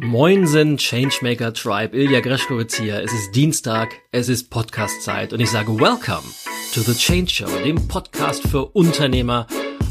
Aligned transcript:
Moinsen 0.00 0.76
Changemaker 0.76 1.52
Tribe, 1.52 1.96
Ilya 1.96 2.20
Greschkowitz 2.20 2.76
hier. 2.76 3.02
Es 3.02 3.12
ist 3.12 3.32
Dienstag, 3.32 3.96
es 4.12 4.28
ist 4.28 4.48
Podcast-Zeit 4.48 5.32
und 5.32 5.40
ich 5.40 5.50
sage 5.50 5.74
Welcome 5.74 6.22
to 6.72 6.82
the 6.82 6.94
Change 6.94 7.28
Show, 7.28 7.48
dem 7.64 7.88
Podcast 7.88 8.46
für 8.46 8.66
Unternehmer, 8.66 9.48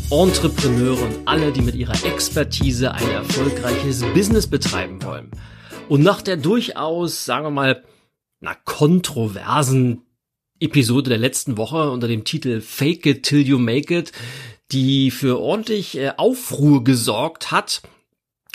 Entrepreneure 0.10 1.02
und 1.04 1.28
alle, 1.28 1.52
die 1.52 1.60
mit 1.60 1.76
ihrer 1.76 2.06
Expertise 2.06 2.94
ein 2.94 3.10
erfolgreiches 3.10 4.04
Business 4.14 4.48
betreiben 4.48 5.04
wollen. 5.04 5.30
Und 5.90 6.04
nach 6.04 6.22
der 6.22 6.38
durchaus, 6.38 7.26
sagen 7.26 7.44
wir 7.48 7.52
mal, 7.52 7.84
na, 8.40 8.56
kontroversen 8.64 10.04
Episode 10.62 11.10
der 11.10 11.20
letzten 11.20 11.58
Woche 11.58 11.92
unter 11.92 12.08
dem 12.08 12.24
Titel 12.24 12.62
Fake 12.62 13.06
It 13.06 13.24
Till 13.24 13.46
You 13.46 13.60
Make 13.60 13.94
It, 13.94 14.14
die 14.72 15.12
für 15.12 15.38
ordentlich 15.38 15.98
äh, 15.98 16.14
Aufruhr 16.16 16.86
gesorgt 16.86 17.52
hat, 17.52 17.82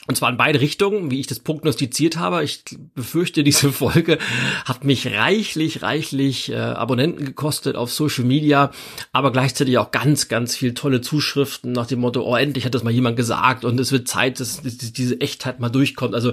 und 0.09 0.17
zwar 0.17 0.31
in 0.31 0.37
beide 0.37 0.61
Richtungen, 0.61 1.13
wie 1.13 1.21
ich 1.21 1.29
das 1.29 1.39
prognostiziert 1.39 2.17
habe. 2.17 2.43
Ich 2.43 2.65
befürchte, 2.95 3.45
diese 3.45 3.73
Folge 3.73 4.19
hat 4.65 4.83
mich 4.83 5.07
reichlich, 5.07 5.83
reichlich 5.83 6.51
äh, 6.51 6.57
Abonnenten 6.57 7.25
gekostet 7.25 7.77
auf 7.77 7.93
Social 7.93 8.25
Media, 8.25 8.73
aber 9.13 9.31
gleichzeitig 9.31 9.79
auch 9.79 9.93
ganz, 9.93 10.27
ganz 10.27 10.57
viel 10.57 10.75
tolle 10.75 11.03
Zuschriften 11.03 11.71
nach 11.71 11.87
dem 11.87 12.01
Motto, 12.01 12.23
oh, 12.23 12.35
endlich 12.35 12.65
hat 12.65 12.75
das 12.75 12.83
mal 12.83 12.91
jemand 12.91 13.17
gesagt 13.17 13.65
und 13.65 13.79
es 13.79 13.93
wird 13.93 14.09
Zeit, 14.09 14.41
dass, 14.41 14.61
dass 14.63 14.77
diese 14.77 15.21
Echtheit 15.21 15.61
mal 15.61 15.71
durchkommt. 15.71 16.15
Also 16.15 16.33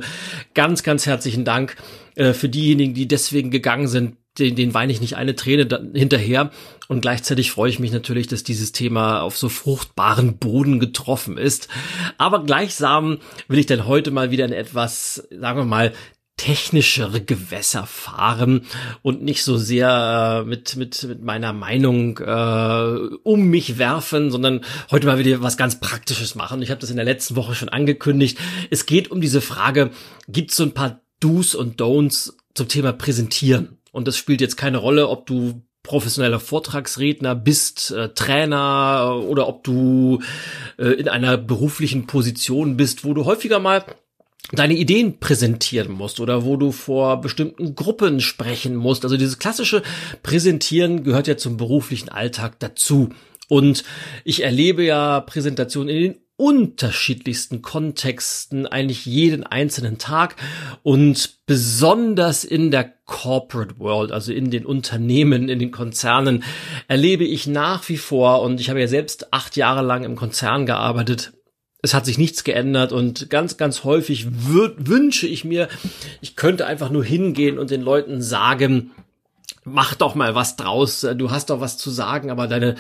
ganz, 0.56 0.82
ganz 0.82 1.06
herzlichen 1.06 1.46
Dank 1.46 1.76
äh, 2.16 2.34
für 2.34 2.50
diejenigen, 2.50 2.96
die 2.96 3.08
deswegen 3.08 3.52
gegangen 3.52 3.88
sind 3.88 4.16
den, 4.40 4.56
den 4.56 4.74
weine 4.74 4.92
ich 4.92 5.02
nicht 5.02 5.16
eine 5.16 5.36
Träne 5.36 5.68
hinterher. 5.94 6.52
Und 6.88 7.02
gleichzeitig 7.02 7.52
freue 7.52 7.70
ich 7.70 7.80
mich 7.80 7.92
natürlich, 7.92 8.28
dass 8.28 8.44
dieses 8.44 8.72
Thema 8.72 9.22
auf 9.22 9.38
so 9.38 9.50
fruchtbaren 9.50 10.38
Boden 10.38 10.80
getroffen 10.80 11.38
ist. 11.38 11.68
Aber 12.18 12.44
gleichsam 12.44 13.20
will 13.48 13.60
ich 13.60 13.68
dann 13.68 13.86
heute 13.86 14.12
mal 14.12 14.32
wieder 14.32 14.46
in 14.46 14.54
etwas, 14.54 15.28
sagen 15.30 15.60
wir 15.60 15.66
mal, 15.66 15.94
technischere 16.40 17.22
Gewässer 17.22 17.86
fahren 17.86 18.62
und 19.02 19.22
nicht 19.22 19.44
so 19.44 19.58
sehr 19.58 20.44
äh, 20.46 20.48
mit, 20.48 20.78
mit, 20.78 21.04
mit 21.04 21.22
meiner 21.22 21.52
Meinung 21.52 22.18
äh, 22.18 23.18
um 23.24 23.48
mich 23.50 23.78
werfen, 23.78 24.32
sondern 24.32 24.62
heute 24.90 25.06
mal 25.06 25.20
wieder 25.20 25.42
was 25.42 25.58
ganz 25.58 25.82
Praktisches 25.82 26.36
machen. 26.36 26.62
Ich 26.62 26.72
habe 26.72 26.80
das 26.80 26.92
in 26.92 26.96
der 26.96 27.04
letzten 27.04 27.36
Woche 27.36 27.56
schon 27.56 27.68
angekündigt. 27.68 28.38
Es 28.70 28.86
geht 28.86 29.12
um 29.12 29.20
diese 29.20 29.42
Frage, 29.42 29.92
gibt 30.30 30.52
es 30.52 30.58
so 30.58 30.64
ein 30.64 30.74
paar 30.74 31.02
Do's 31.20 31.56
und 31.56 31.82
Don'ts 31.82 32.32
zum 32.54 32.70
Thema 32.70 32.94
Präsentieren? 32.94 33.79
Und 33.92 34.08
das 34.08 34.18
spielt 34.18 34.42
jetzt 34.42 34.58
keine 34.58 34.78
Rolle, 34.78 35.10
ob 35.10 35.26
du 35.26 35.62
professioneller 35.84 36.40
Vortragsredner 36.40 37.36
bist, 37.36 37.92
äh, 37.92 38.10
Trainer 38.10 39.22
oder 39.26 39.48
ob 39.48 39.64
du 39.64 40.22
äh, 40.78 40.90
in 40.90 41.08
einer 41.08 41.38
beruflichen 41.38 42.06
Position 42.06 42.78
bist, 42.78 43.06
wo 43.06 43.14
du 43.14 43.26
häufiger 43.26 43.60
mal 43.60 43.86
deine 44.52 44.74
Ideen 44.74 45.20
präsentieren 45.20 45.92
musst 45.92 46.20
oder 46.20 46.44
wo 46.44 46.58
du 46.58 46.72
vor 46.72 47.22
bestimmten 47.22 47.76
Gruppen 47.76 48.20
sprechen 48.20 48.76
musst. 48.76 49.04
Also 49.04 49.16
dieses 49.16 49.40
klassische 49.40 49.84
Präsentieren 50.24 51.04
gehört 51.04 51.28
ja 51.28 51.38
zum 51.38 51.58
beruflichen 51.58 52.10
Alltag 52.10 52.60
dazu. 52.60 53.10
Und 53.48 53.84
ich 54.24 54.44
erlebe 54.44 54.84
ja 54.84 55.22
Präsentationen 55.22 55.90
in 55.90 56.02
den 56.02 56.22
unterschiedlichsten 56.40 57.62
Kontexten 57.62 58.66
eigentlich 58.66 59.06
jeden 59.06 59.44
einzelnen 59.44 59.98
Tag 59.98 60.38
und 60.84 61.46
besonders 61.46 62.46
in 62.46 62.72
der 62.72 62.94
Corporate 63.06 63.78
World, 63.78 64.14
also 64.14 64.32
in 64.32 64.50
den 64.50 64.66
Unternehmen, 64.66 65.50
in 65.50 65.60
den 65.60 65.72
Konzernen, 65.72 66.46
erlebe 66.88 67.26
ich 67.26 67.46
nach 67.46 67.90
wie 67.90 67.98
vor 67.98 68.42
und 68.42 68.62
ich 68.62 68.70
habe 68.70 68.80
ja 68.80 68.88
selbst 68.88 69.34
acht 69.34 69.58
Jahre 69.58 69.86
lang 69.86 70.06
im 70.06 70.16
Konzern 70.16 70.66
gearbeitet. 70.66 71.34
Es 71.82 71.94
hat 71.94 72.06
sich 72.06 72.18
nichts 72.18 72.46
geändert 72.46 72.94
und 72.94 73.30
ganz, 73.30 73.58
ganz 73.58 73.84
häufig 73.84 74.28
wünsche 74.30 75.28
ich 75.28 75.44
mir, 75.44 75.68
ich 76.22 76.38
könnte 76.38 76.66
einfach 76.66 76.90
nur 76.90 77.04
hingehen 77.04 77.60
und 77.60 77.70
den 77.70 77.82
Leuten 77.82 78.22
sagen, 78.22 78.92
mach 79.72 79.96
doch 79.96 80.16
mal 80.16 80.36
was 80.36 80.56
draus, 80.56 81.02
du 81.16 81.32
hast 81.32 81.50
doch 81.50 81.62
was 81.62 81.78
zu 81.78 81.90
sagen, 81.90 82.30
aber 82.32 82.48
deine 82.48 82.76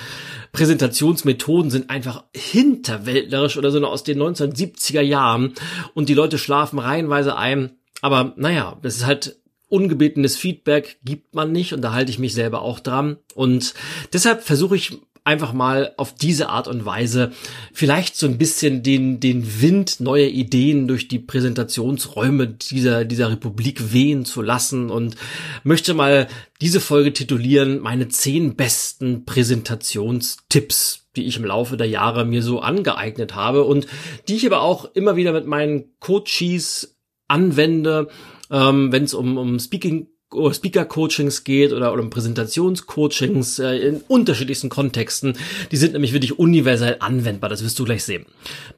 Präsentationsmethoden 0.52 1.72
sind 1.72 1.90
einfach 1.90 2.24
hinterwäldlerisch 2.36 3.58
oder 3.58 3.72
so 3.72 3.86
aus 3.86 4.04
den 4.04 4.22
1970er 4.22 5.02
Jahren 5.02 5.54
und 5.94 6.10
die 6.10 6.14
Leute 6.14 6.38
schlafen 6.38 6.80
reihenweise 6.80 7.38
ein. 7.38 7.78
Aber 8.02 8.34
naja, 8.38 8.78
das 8.82 8.98
ist 8.98 9.06
halt 9.06 9.40
ungebetenes 9.70 10.36
Feedback 10.36 11.00
gibt 11.04 11.36
man 11.36 11.52
nicht 11.52 11.74
und 11.74 11.82
da 11.82 11.94
halte 11.94 12.12
ich 12.12 12.20
mich 12.20 12.34
selber 12.34 12.62
auch 12.62 12.80
dran. 12.80 13.18
Und 13.36 13.74
deshalb 14.14 14.44
versuche 14.44 14.76
ich 14.76 14.98
einfach 15.30 15.54
mal 15.54 15.94
auf 15.98 16.16
diese 16.16 16.50
Art 16.50 16.68
und 16.68 16.86
Weise 16.86 17.32
vielleicht 17.72 18.16
so 18.16 18.26
ein 18.26 18.40
bisschen 18.40 18.82
den, 18.82 19.20
den 19.20 19.62
Wind 19.62 20.00
neuer 20.00 20.28
Ideen 20.28 20.88
durch 20.88 21.08
die 21.08 21.20
Präsentationsräume 21.20 22.48
dieser, 22.48 23.06
dieser 23.06 23.30
Republik 23.30 23.94
wehen 23.94 24.26
zu 24.26 24.42
lassen 24.42 24.90
und 24.90 25.16
möchte 25.64 25.94
mal 25.94 26.28
diese 26.62 26.80
Folge 26.80 27.14
titulieren, 27.14 27.80
meine 27.80 28.08
zehn 28.08 28.56
besten 28.56 29.26
Präsentationstipps 29.26 31.06
die 31.16 31.26
ich 31.26 31.38
im 31.38 31.46
Laufe 31.46 31.76
der 31.76 31.88
Jahre 31.88 32.24
mir 32.24 32.44
so 32.44 32.60
angeeignet 32.60 33.36
habe 33.36 33.64
und 33.64 33.88
die 34.28 34.36
ich 34.36 34.46
aber 34.46 34.62
auch 34.62 34.86
immer 34.94 35.16
wieder 35.16 35.34
mit 35.34 35.48
meinen 35.48 35.86
Coaches 36.00 36.96
anwende, 37.28 38.08
ähm, 38.52 38.92
wenn 38.92 39.04
es 39.04 39.14
um, 39.14 39.38
um 39.38 39.60
Speaking 39.60 40.08
Speaker-Coachings 40.32 41.44
geht 41.44 41.74
oder, 41.74 41.92
oder 41.94 42.04
Präsentationscoachings 42.06 43.60
äh, 43.60 43.78
in 43.78 44.02
unterschiedlichsten 44.08 44.70
Kontexten. 44.70 45.38
Die 45.72 45.78
sind 45.78 45.94
nämlich 45.94 46.14
wirklich 46.14 46.38
universell 46.38 46.98
anwendbar, 47.00 47.50
das 47.50 47.64
wirst 47.64 47.80
du 47.80 47.86
gleich 47.86 48.04
sehen. 48.04 48.26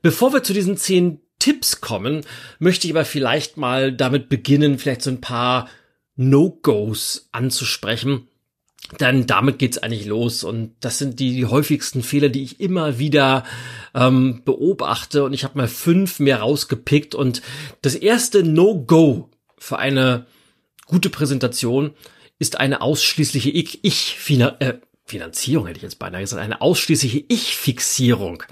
Bevor 0.02 0.34
wir 0.34 0.44
zu 0.44 0.54
diesen 0.54 0.78
zehn 0.78 1.20
Tipps 1.40 1.82
kommen, 1.82 2.22
möchte 2.60 2.88
ich 2.88 2.94
aber 2.94 3.04
vielleicht 3.04 3.58
mal 3.58 3.92
damit 3.92 4.30
beginnen, 4.30 4.78
vielleicht 4.78 5.02
so 5.02 5.10
ein 5.10 5.22
paar 5.22 5.68
No-Gos 6.16 7.30
anzusprechen. 7.32 8.28
Denn 9.00 9.28
damit 9.28 9.60
geht's 9.60 9.78
eigentlich 9.78 10.06
los 10.06 10.44
und 10.44 10.74
das 10.82 10.98
sind 10.98 11.20
die, 11.20 11.36
die 11.36 11.46
häufigsten 11.46 12.02
Fehler, 12.02 12.30
die 12.30 12.44
ich 12.44 12.60
immer 12.60 13.00
wieder 13.00 13.46
ähm, 13.94 14.42
beobachte 14.44 15.24
und 15.24 15.34
ich 15.34 15.44
habe 15.44 15.58
mal 15.58 15.68
fünf 15.68 16.20
mehr 16.20 16.40
rausgepickt 16.42 17.16
und 17.16 17.42
das 17.82 17.96
erste 17.96 18.44
No-Go 18.44 19.30
für 19.58 19.78
eine 19.78 20.26
gute 20.92 21.10
Präsentation 21.10 21.96
ist 22.38 22.60
eine 22.60 22.82
ausschließliche 22.82 23.50
Ich-Finanzierung, 23.50 25.66
äh, 25.66 25.70
hätte 25.70 25.78
ich 25.78 25.84
jetzt 25.84 26.00
beinahe 26.00 26.22
gesagt, 26.22 26.42
eine 26.42 26.62
ausschließliche 26.62 27.24
Ich-Fixierung. 27.28 28.44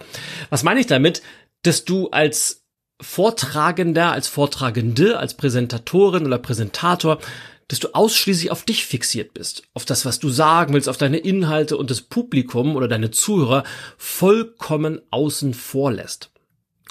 Was 0.50 0.64
meine 0.64 0.80
ich 0.80 0.88
damit? 0.88 1.22
Dass 1.64 1.86
du 1.86 2.10
als 2.10 2.64
Vortragender, 3.02 4.12
als 4.12 4.28
Vortragende, 4.28 5.20
als 5.20 5.36
Präsentatorin 5.36 6.26
oder 6.26 6.38
Präsentator, 6.38 7.20
dass 7.68 7.80
du 7.80 7.94
ausschließlich 7.94 8.52
auf 8.52 8.64
dich 8.64 8.86
fixiert 8.86 9.34
bist, 9.34 9.64
auf 9.74 9.86
das, 9.86 10.06
was 10.06 10.20
du 10.20 10.30
sagen 10.30 10.74
willst, 10.74 10.90
auf 10.90 10.98
deine 10.98 11.18
Inhalte 11.18 11.78
und 11.78 11.92
das 11.92 12.02
Publikum 12.02 12.76
oder 12.76 12.88
deine 12.88 13.12
Zuhörer 13.12 13.64
vollkommen 13.98 15.02
außen 15.12 15.54
vor 15.54 15.92
lässt. 15.92 16.32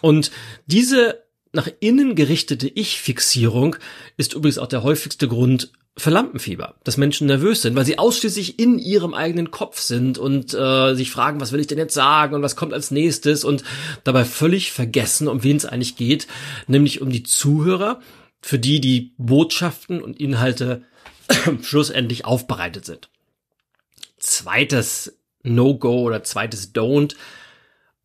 Und 0.03 0.30
diese 0.66 1.28
nach 1.53 1.69
innen 1.81 2.14
gerichtete 2.14 2.69
Ich-Fixierung 2.69 3.76
ist 4.16 4.34
übrigens 4.34 4.59
auch 4.59 4.66
der 4.66 4.82
häufigste 4.82 5.28
Grund 5.28 5.72
für 5.98 6.10
Lampenfieber, 6.10 6.76
dass 6.84 6.97
Menschen 6.97 7.26
nervös 7.26 7.62
sind, 7.62 7.75
weil 7.75 7.84
sie 7.84 7.98
ausschließlich 7.98 8.59
in 8.59 8.78
ihrem 8.78 9.14
eigenen 9.14 9.50
Kopf 9.50 9.81
sind 9.81 10.16
und 10.16 10.54
äh, 10.54 10.94
sich 10.94 11.10
fragen, 11.10 11.41
was 11.41 11.50
will 11.50 11.60
ich 11.60 11.66
denn 11.66 11.78
jetzt 11.78 11.94
sagen 11.94 12.34
und 12.34 12.42
was 12.42 12.54
kommt 12.54 12.72
als 12.72 12.91
nächstes 12.91 13.44
und 13.44 13.64
dabei 14.04 14.25
völlig 14.25 14.70
vergessen, 14.70 15.26
um 15.26 15.42
wen 15.42 15.56
es 15.56 15.66
eigentlich 15.66 15.97
geht, 15.97 16.28
nämlich 16.69 17.00
um 17.00 17.10
die 17.10 17.25
Zuhörer, 17.25 18.00
für 18.41 18.59
die 18.59 18.80
die 18.80 19.12
Botschaften 19.19 20.00
und 20.00 20.20
Inhalte 20.20 20.84
schlussendlich 21.62 22.24
aufbereitet 22.24 22.84
sind. 22.84 23.10
Zweites 24.18 25.18
No-Go 25.42 26.03
oder 26.03 26.22
zweites 26.22 26.74
Don't. 26.74 27.16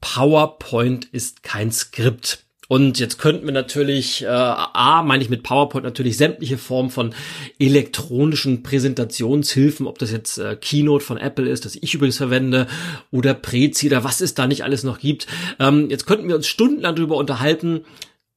PowerPoint 0.02 1.06
ist 1.06 1.44
kein 1.44 1.72
Skript. 1.72 2.44
Und 2.74 2.98
jetzt 2.98 3.20
könnten 3.20 3.46
wir 3.46 3.54
natürlich, 3.54 4.24
äh, 4.24 4.28
A, 4.28 5.04
meine 5.04 5.24
ich 5.24 5.30
mit 5.30 5.44
PowerPoint 5.44 5.86
natürlich 5.86 6.18
sämtliche 6.18 6.58
Formen 6.58 6.90
von 6.90 7.14
elektronischen 7.60 8.64
Präsentationshilfen, 8.64 9.86
ob 9.86 10.00
das 10.00 10.10
jetzt 10.10 10.40
äh, 10.40 10.56
Keynote 10.56 11.06
von 11.06 11.18
Apple 11.18 11.48
ist, 11.48 11.66
das 11.66 11.76
ich 11.76 11.94
übrigens 11.94 12.18
verwende, 12.18 12.66
oder 13.12 13.36
Prezi 13.36 13.86
oder 13.86 14.04
was 14.04 14.22
es 14.22 14.34
da 14.34 14.48
nicht 14.48 14.64
alles 14.64 14.84
noch 14.84 14.98
gibt. 14.98 15.28
Ähm, 15.60 15.92
jetzt 15.92 16.08
könnten 16.08 16.28
wir 16.28 16.36
uns 16.36 16.48
stundenlang 16.48 16.96
darüber 16.96 17.18
unterhalten, 17.18 17.82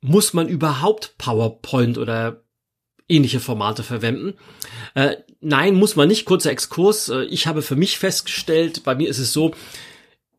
muss 0.02 0.34
man 0.34 0.48
überhaupt 0.48 1.14
PowerPoint 1.16 1.96
oder 1.96 2.42
ähnliche 3.08 3.40
Formate 3.40 3.84
verwenden. 3.84 4.34
Äh, 4.94 5.16
nein, 5.40 5.76
muss 5.76 5.96
man 5.96 6.08
nicht. 6.08 6.26
Kurzer 6.26 6.50
Exkurs. 6.50 7.08
Äh, 7.08 7.22
ich 7.22 7.46
habe 7.46 7.62
für 7.62 7.76
mich 7.76 7.96
festgestellt, 7.96 8.84
bei 8.84 8.94
mir 8.96 9.08
ist 9.08 9.18
es 9.18 9.32
so, 9.32 9.54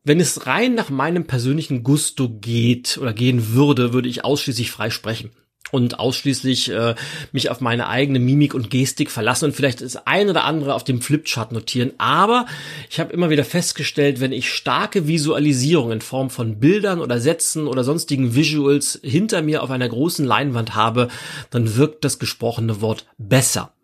wenn 0.04 0.20
es 0.20 0.46
rein 0.46 0.74
nach 0.74 0.90
meinem 0.90 1.26
persönlichen 1.26 1.82
Gusto 1.82 2.28
geht 2.28 2.98
oder 2.98 3.12
gehen 3.12 3.52
würde, 3.52 3.92
würde 3.92 4.08
ich 4.08 4.24
ausschließlich 4.24 4.70
frei 4.70 4.90
sprechen. 4.90 5.30
und 5.70 5.98
ausschließlich 5.98 6.70
äh, 6.70 6.94
mich 7.32 7.50
auf 7.50 7.60
meine 7.60 7.88
eigene 7.88 8.18
Mimik 8.18 8.54
und 8.54 8.70
Gestik 8.70 9.10
verlassen 9.10 9.46
und 9.46 9.54
vielleicht 9.54 9.80
das 9.80 10.06
ein 10.06 10.30
oder 10.30 10.44
andere 10.44 10.74
auf 10.74 10.84
dem 10.84 11.02
Flipchart 11.02 11.52
notieren. 11.52 11.92
Aber 11.98 12.46
ich 12.88 13.00
habe 13.00 13.12
immer 13.12 13.30
wieder 13.30 13.44
festgestellt, 13.44 14.20
wenn 14.20 14.32
ich 14.32 14.50
starke 14.50 15.06
Visualisierung 15.06 15.92
in 15.92 16.00
Form 16.00 16.30
von 16.30 16.58
Bildern 16.58 17.00
oder 17.00 17.20
Sätzen 17.20 17.66
oder 17.66 17.84
sonstigen 17.84 18.34
Visuals 18.34 18.98
hinter 19.02 19.42
mir 19.42 19.62
auf 19.62 19.70
einer 19.70 19.88
großen 19.88 20.24
Leinwand 20.24 20.74
habe, 20.74 21.08
dann 21.50 21.76
wirkt 21.76 22.04
das 22.04 22.18
gesprochene 22.18 22.80
Wort 22.80 23.06
besser. 23.18 23.74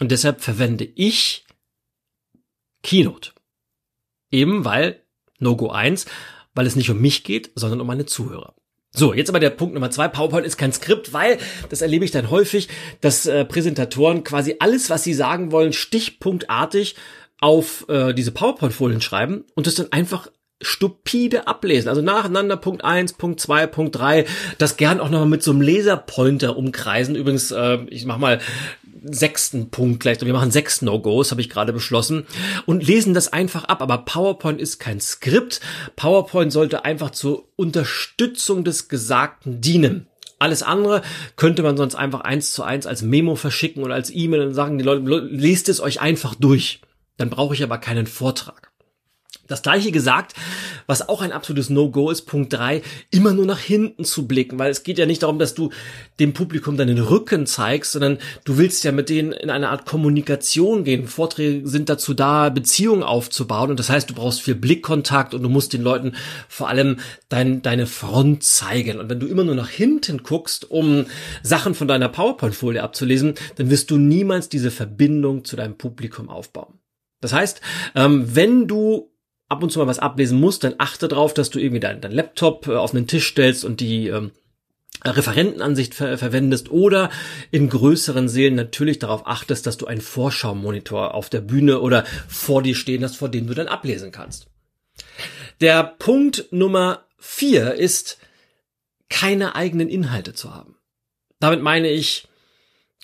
Und 0.00 0.10
deshalb 0.10 0.42
verwende 0.42 0.84
ich 0.84 1.46
Keynote. 2.82 3.30
Eben 4.30 4.64
weil 4.64 5.02
No-Go 5.38 5.68
1, 5.68 6.06
weil 6.54 6.66
es 6.66 6.76
nicht 6.76 6.90
um 6.90 7.00
mich 7.00 7.24
geht, 7.24 7.50
sondern 7.54 7.80
um 7.80 7.86
meine 7.86 8.06
Zuhörer. 8.06 8.54
So, 8.96 9.12
jetzt 9.12 9.28
aber 9.28 9.40
der 9.40 9.50
Punkt 9.50 9.74
Nummer 9.74 9.90
zwei. 9.90 10.08
PowerPoint 10.08 10.46
ist 10.46 10.56
kein 10.56 10.72
Skript, 10.72 11.12
weil, 11.12 11.36
das 11.68 11.82
erlebe 11.82 12.06
ich 12.06 12.12
dann 12.12 12.30
häufig, 12.30 12.68
dass 13.02 13.26
äh, 13.26 13.44
Präsentatoren 13.44 14.24
quasi 14.24 14.56
alles, 14.58 14.88
was 14.88 15.04
sie 15.04 15.12
sagen 15.12 15.52
wollen, 15.52 15.74
stichpunktartig 15.74 16.96
auf 17.38 17.86
äh, 17.90 18.14
diese 18.14 18.32
PowerPoint-Folien 18.32 19.02
schreiben 19.02 19.44
und 19.54 19.66
das 19.66 19.74
dann 19.74 19.92
einfach 19.92 20.28
stupide 20.62 21.46
ablesen. 21.46 21.90
Also 21.90 22.00
nacheinander 22.00 22.56
Punkt 22.56 22.84
eins, 22.84 23.12
Punkt 23.12 23.40
zwei, 23.40 23.66
Punkt 23.66 23.96
drei, 23.96 24.24
das 24.56 24.78
gern 24.78 25.00
auch 25.00 25.10
nochmal 25.10 25.28
mit 25.28 25.42
so 25.42 25.50
einem 25.50 25.60
Laserpointer 25.60 26.56
umkreisen. 26.56 27.14
Übrigens, 27.14 27.50
äh, 27.50 27.78
ich 27.90 28.06
mach 28.06 28.16
mal 28.16 28.40
sechsten 29.12 29.70
Punkt 29.70 30.00
gleich. 30.00 30.20
Wir 30.20 30.32
machen 30.32 30.50
sechs 30.50 30.82
No-Gos, 30.82 31.30
habe 31.30 31.40
ich 31.40 31.50
gerade 31.50 31.72
beschlossen. 31.72 32.26
Und 32.66 32.86
lesen 32.86 33.14
das 33.14 33.32
einfach 33.32 33.64
ab. 33.64 33.82
Aber 33.82 33.98
PowerPoint 33.98 34.60
ist 34.60 34.78
kein 34.78 35.00
Skript. 35.00 35.60
PowerPoint 35.96 36.52
sollte 36.52 36.84
einfach 36.84 37.10
zur 37.10 37.48
Unterstützung 37.56 38.64
des 38.64 38.88
Gesagten 38.88 39.60
dienen. 39.60 40.06
Alles 40.38 40.62
andere 40.62 41.02
könnte 41.36 41.62
man 41.62 41.76
sonst 41.76 41.94
einfach 41.94 42.20
eins 42.20 42.52
zu 42.52 42.62
eins 42.62 42.86
als 42.86 43.02
Memo 43.02 43.36
verschicken 43.36 43.82
oder 43.82 43.94
als 43.94 44.10
E-Mail 44.10 44.42
und 44.42 44.54
sagen, 44.54 44.76
die 44.76 44.84
Leute, 44.84 45.02
lest 45.02 45.68
es 45.68 45.80
euch 45.80 46.00
einfach 46.00 46.34
durch. 46.34 46.80
Dann 47.16 47.30
brauche 47.30 47.54
ich 47.54 47.62
aber 47.62 47.78
keinen 47.78 48.06
Vortrag. 48.06 48.70
Das 49.46 49.62
gleiche 49.62 49.92
gesagt, 49.92 50.34
was 50.86 51.08
auch 51.08 51.22
ein 51.22 51.32
absolutes 51.32 51.70
No-Go 51.70 52.10
ist, 52.10 52.22
Punkt 52.22 52.52
drei, 52.52 52.82
immer 53.10 53.32
nur 53.32 53.46
nach 53.46 53.58
hinten 53.58 54.04
zu 54.04 54.26
blicken, 54.26 54.58
weil 54.58 54.70
es 54.70 54.82
geht 54.82 54.98
ja 54.98 55.06
nicht 55.06 55.22
darum, 55.22 55.38
dass 55.38 55.54
du 55.54 55.70
dem 56.20 56.32
Publikum 56.32 56.76
deinen 56.76 56.98
Rücken 56.98 57.46
zeigst, 57.46 57.92
sondern 57.92 58.18
du 58.44 58.58
willst 58.58 58.84
ja 58.84 58.92
mit 58.92 59.08
denen 59.08 59.32
in 59.32 59.50
eine 59.50 59.68
Art 59.68 59.86
Kommunikation 59.86 60.84
gehen. 60.84 61.06
Vorträge 61.06 61.66
sind 61.68 61.88
dazu 61.88 62.14
da, 62.14 62.48
Beziehungen 62.48 63.02
aufzubauen 63.02 63.70
und 63.70 63.78
das 63.78 63.90
heißt, 63.90 64.10
du 64.10 64.14
brauchst 64.14 64.42
viel 64.42 64.54
Blickkontakt 64.54 65.34
und 65.34 65.42
du 65.42 65.48
musst 65.48 65.72
den 65.72 65.82
Leuten 65.82 66.14
vor 66.48 66.68
allem 66.68 66.98
dein, 67.28 67.62
deine 67.62 67.86
Front 67.86 68.42
zeigen. 68.42 68.98
Und 68.98 69.10
wenn 69.10 69.20
du 69.20 69.26
immer 69.26 69.44
nur 69.44 69.54
nach 69.54 69.70
hinten 69.70 70.22
guckst, 70.22 70.70
um 70.70 71.06
Sachen 71.42 71.74
von 71.74 71.88
deiner 71.88 72.08
PowerPoint-Folie 72.08 72.82
abzulesen, 72.82 73.34
dann 73.56 73.70
wirst 73.70 73.90
du 73.90 73.98
niemals 73.98 74.48
diese 74.48 74.70
Verbindung 74.70 75.44
zu 75.44 75.56
deinem 75.56 75.76
Publikum 75.76 76.28
aufbauen. 76.28 76.74
Das 77.20 77.32
heißt, 77.32 77.60
ähm, 77.94 78.34
wenn 78.34 78.66
du 78.68 79.10
ab 79.48 79.62
und 79.62 79.70
zu 79.70 79.78
mal 79.78 79.86
was 79.86 79.98
ablesen 79.98 80.40
musst, 80.40 80.64
dann 80.64 80.74
achte 80.78 81.08
darauf, 81.08 81.34
dass 81.34 81.50
du 81.50 81.58
irgendwie 81.58 81.80
deinen 81.80 82.00
dein 82.00 82.12
Laptop 82.12 82.66
äh, 82.66 82.74
auf 82.74 82.94
einen 82.94 83.06
Tisch 83.06 83.28
stellst 83.28 83.64
und 83.64 83.80
die 83.80 84.08
ähm, 84.08 84.32
Referentenansicht 85.04 85.94
ver 85.94 86.18
verwendest 86.18 86.70
oder 86.70 87.10
in 87.50 87.68
größeren 87.68 88.28
Seelen 88.28 88.54
natürlich 88.54 88.98
darauf 88.98 89.26
achtest, 89.26 89.66
dass 89.66 89.76
du 89.76 89.86
einen 89.86 90.00
Vorschaumonitor 90.00 91.14
auf 91.14 91.28
der 91.28 91.40
Bühne 91.40 91.80
oder 91.80 92.04
vor 92.28 92.62
dir 92.62 92.74
stehen 92.74 93.04
hast, 93.04 93.16
vor 93.16 93.28
dem 93.28 93.46
du 93.46 93.54
dann 93.54 93.68
ablesen 93.68 94.10
kannst. 94.10 94.48
Der 95.60 95.84
Punkt 95.84 96.48
Nummer 96.50 97.04
vier 97.18 97.74
ist, 97.74 98.18
keine 99.08 99.54
eigenen 99.54 99.88
Inhalte 99.88 100.34
zu 100.34 100.54
haben. 100.54 100.76
Damit 101.38 101.62
meine 101.62 101.90
ich, 101.90 102.28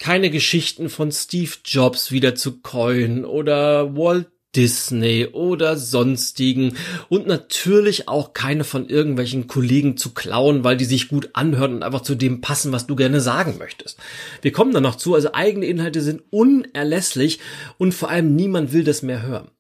keine 0.00 0.31
Geschichten 0.31 0.89
von 0.89 1.12
Steve 1.12 1.53
Jobs 1.65 2.11
wieder 2.11 2.35
zu 2.35 2.61
coin 2.61 3.25
oder 3.25 3.94
Walt 3.97 4.31
Disney 4.55 5.29
oder 5.33 5.77
sonstigen 5.77 6.77
und 7.09 7.27
natürlich 7.27 8.09
auch 8.09 8.35
keine 8.35 8.65
von 8.65 8.89
irgendwelchen 8.89 9.47
Kollegen 9.47 9.97
zu 9.97 10.13
klauen, 10.13 10.65
weil 10.65 10.77
die 10.77 10.85
sich 10.85 11.09
gut 11.09 11.31
anhören 11.33 11.75
und 11.75 11.83
einfach 11.83 12.03
zu 12.03 12.15
dem 12.15 12.41
passen, 12.41 12.73
was 12.73 12.87
du 12.87 12.97
gerne 12.97 13.21
sagen 13.21 13.57
möchtest. 13.59 13.99
Wir 14.43 14.53
kommen 14.53 14.73
dann 14.73 14.83
noch 14.83 14.97
zu, 14.97 15.15
also 15.15 15.33
eigene 15.33 15.67
Inhalte 15.67 16.03
sind 16.03 16.23
unerlässlich 16.31 17.41
und 17.79 17.93
vor 17.93 18.11
allem 18.11 18.35
niemand 18.37 18.73
will 18.73 18.85
das 18.85 19.03
mehr 19.03 19.23
hören. 19.23 19.51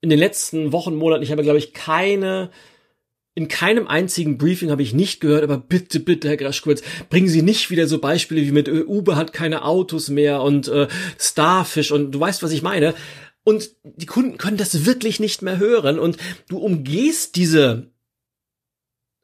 In 0.00 0.10
den 0.10 0.18
letzten 0.18 0.72
Wochen, 0.72 0.94
Monaten, 0.94 1.22
ich 1.22 1.32
habe 1.32 1.42
glaube 1.42 1.58
ich 1.58 1.72
keine 1.72 2.50
in 3.38 3.48
keinem 3.48 3.86
einzigen 3.86 4.38
Briefing 4.38 4.70
habe 4.70 4.80
ich 4.80 4.94
nicht 4.94 5.20
gehört, 5.20 5.44
aber 5.44 5.58
bitte, 5.58 6.00
bitte, 6.00 6.26
Herr 6.26 6.38
Graschkowitz, 6.38 6.82
bringen 7.10 7.28
Sie 7.28 7.42
nicht 7.42 7.70
wieder 7.70 7.86
so 7.86 7.98
Beispiele 7.98 8.40
wie 8.40 8.50
mit 8.50 8.66
Uber 8.66 9.14
hat 9.14 9.34
keine 9.34 9.62
Autos 9.66 10.08
mehr 10.08 10.40
und 10.40 10.68
äh, 10.68 10.88
Starfish 11.20 11.92
und 11.92 12.12
du 12.12 12.18
weißt, 12.18 12.42
was 12.42 12.52
ich 12.52 12.62
meine. 12.62 12.94
Und 13.48 13.70
die 13.84 14.06
Kunden 14.06 14.38
können 14.38 14.56
das 14.56 14.86
wirklich 14.86 15.20
nicht 15.20 15.40
mehr 15.40 15.58
hören 15.58 16.00
und 16.00 16.16
du 16.48 16.58
umgehst 16.58 17.36
diese 17.36 17.92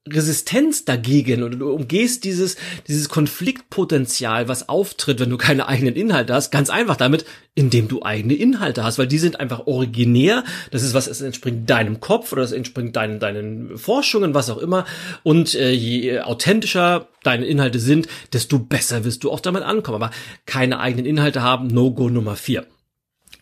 Resistenz 0.08 0.84
dagegen 0.84 1.42
oder 1.42 1.56
du 1.56 1.72
umgehst 1.72 2.22
dieses, 2.22 2.56
dieses 2.86 3.08
Konfliktpotenzial, 3.08 4.46
was 4.46 4.68
auftritt, 4.68 5.18
wenn 5.18 5.30
du 5.30 5.38
keine 5.38 5.66
eigenen 5.66 5.96
Inhalte 5.96 6.34
hast, 6.34 6.52
ganz 6.52 6.70
einfach 6.70 6.94
damit, 6.94 7.24
indem 7.56 7.88
du 7.88 8.04
eigene 8.04 8.34
Inhalte 8.34 8.84
hast, 8.84 8.96
weil 9.00 9.08
die 9.08 9.18
sind 9.18 9.40
einfach 9.40 9.66
originär. 9.66 10.44
Das 10.70 10.84
ist 10.84 10.94
was, 10.94 11.08
es 11.08 11.20
entspringt 11.20 11.68
deinem 11.68 11.98
Kopf 11.98 12.32
oder 12.32 12.42
es 12.42 12.52
entspringt 12.52 12.94
deinen, 12.94 13.18
deinen 13.18 13.76
Forschungen, 13.76 14.34
was 14.34 14.50
auch 14.50 14.58
immer. 14.58 14.84
Und 15.24 15.56
äh, 15.56 15.72
je 15.72 16.20
authentischer 16.20 17.08
deine 17.24 17.46
Inhalte 17.46 17.80
sind, 17.80 18.06
desto 18.32 18.60
besser 18.60 19.04
wirst 19.04 19.24
du 19.24 19.32
auch 19.32 19.40
damit 19.40 19.64
ankommen. 19.64 20.00
Aber 20.00 20.12
keine 20.46 20.78
eigenen 20.78 21.06
Inhalte 21.06 21.42
haben, 21.42 21.66
No-Go 21.66 22.08
Nummer 22.08 22.36
vier. 22.36 22.68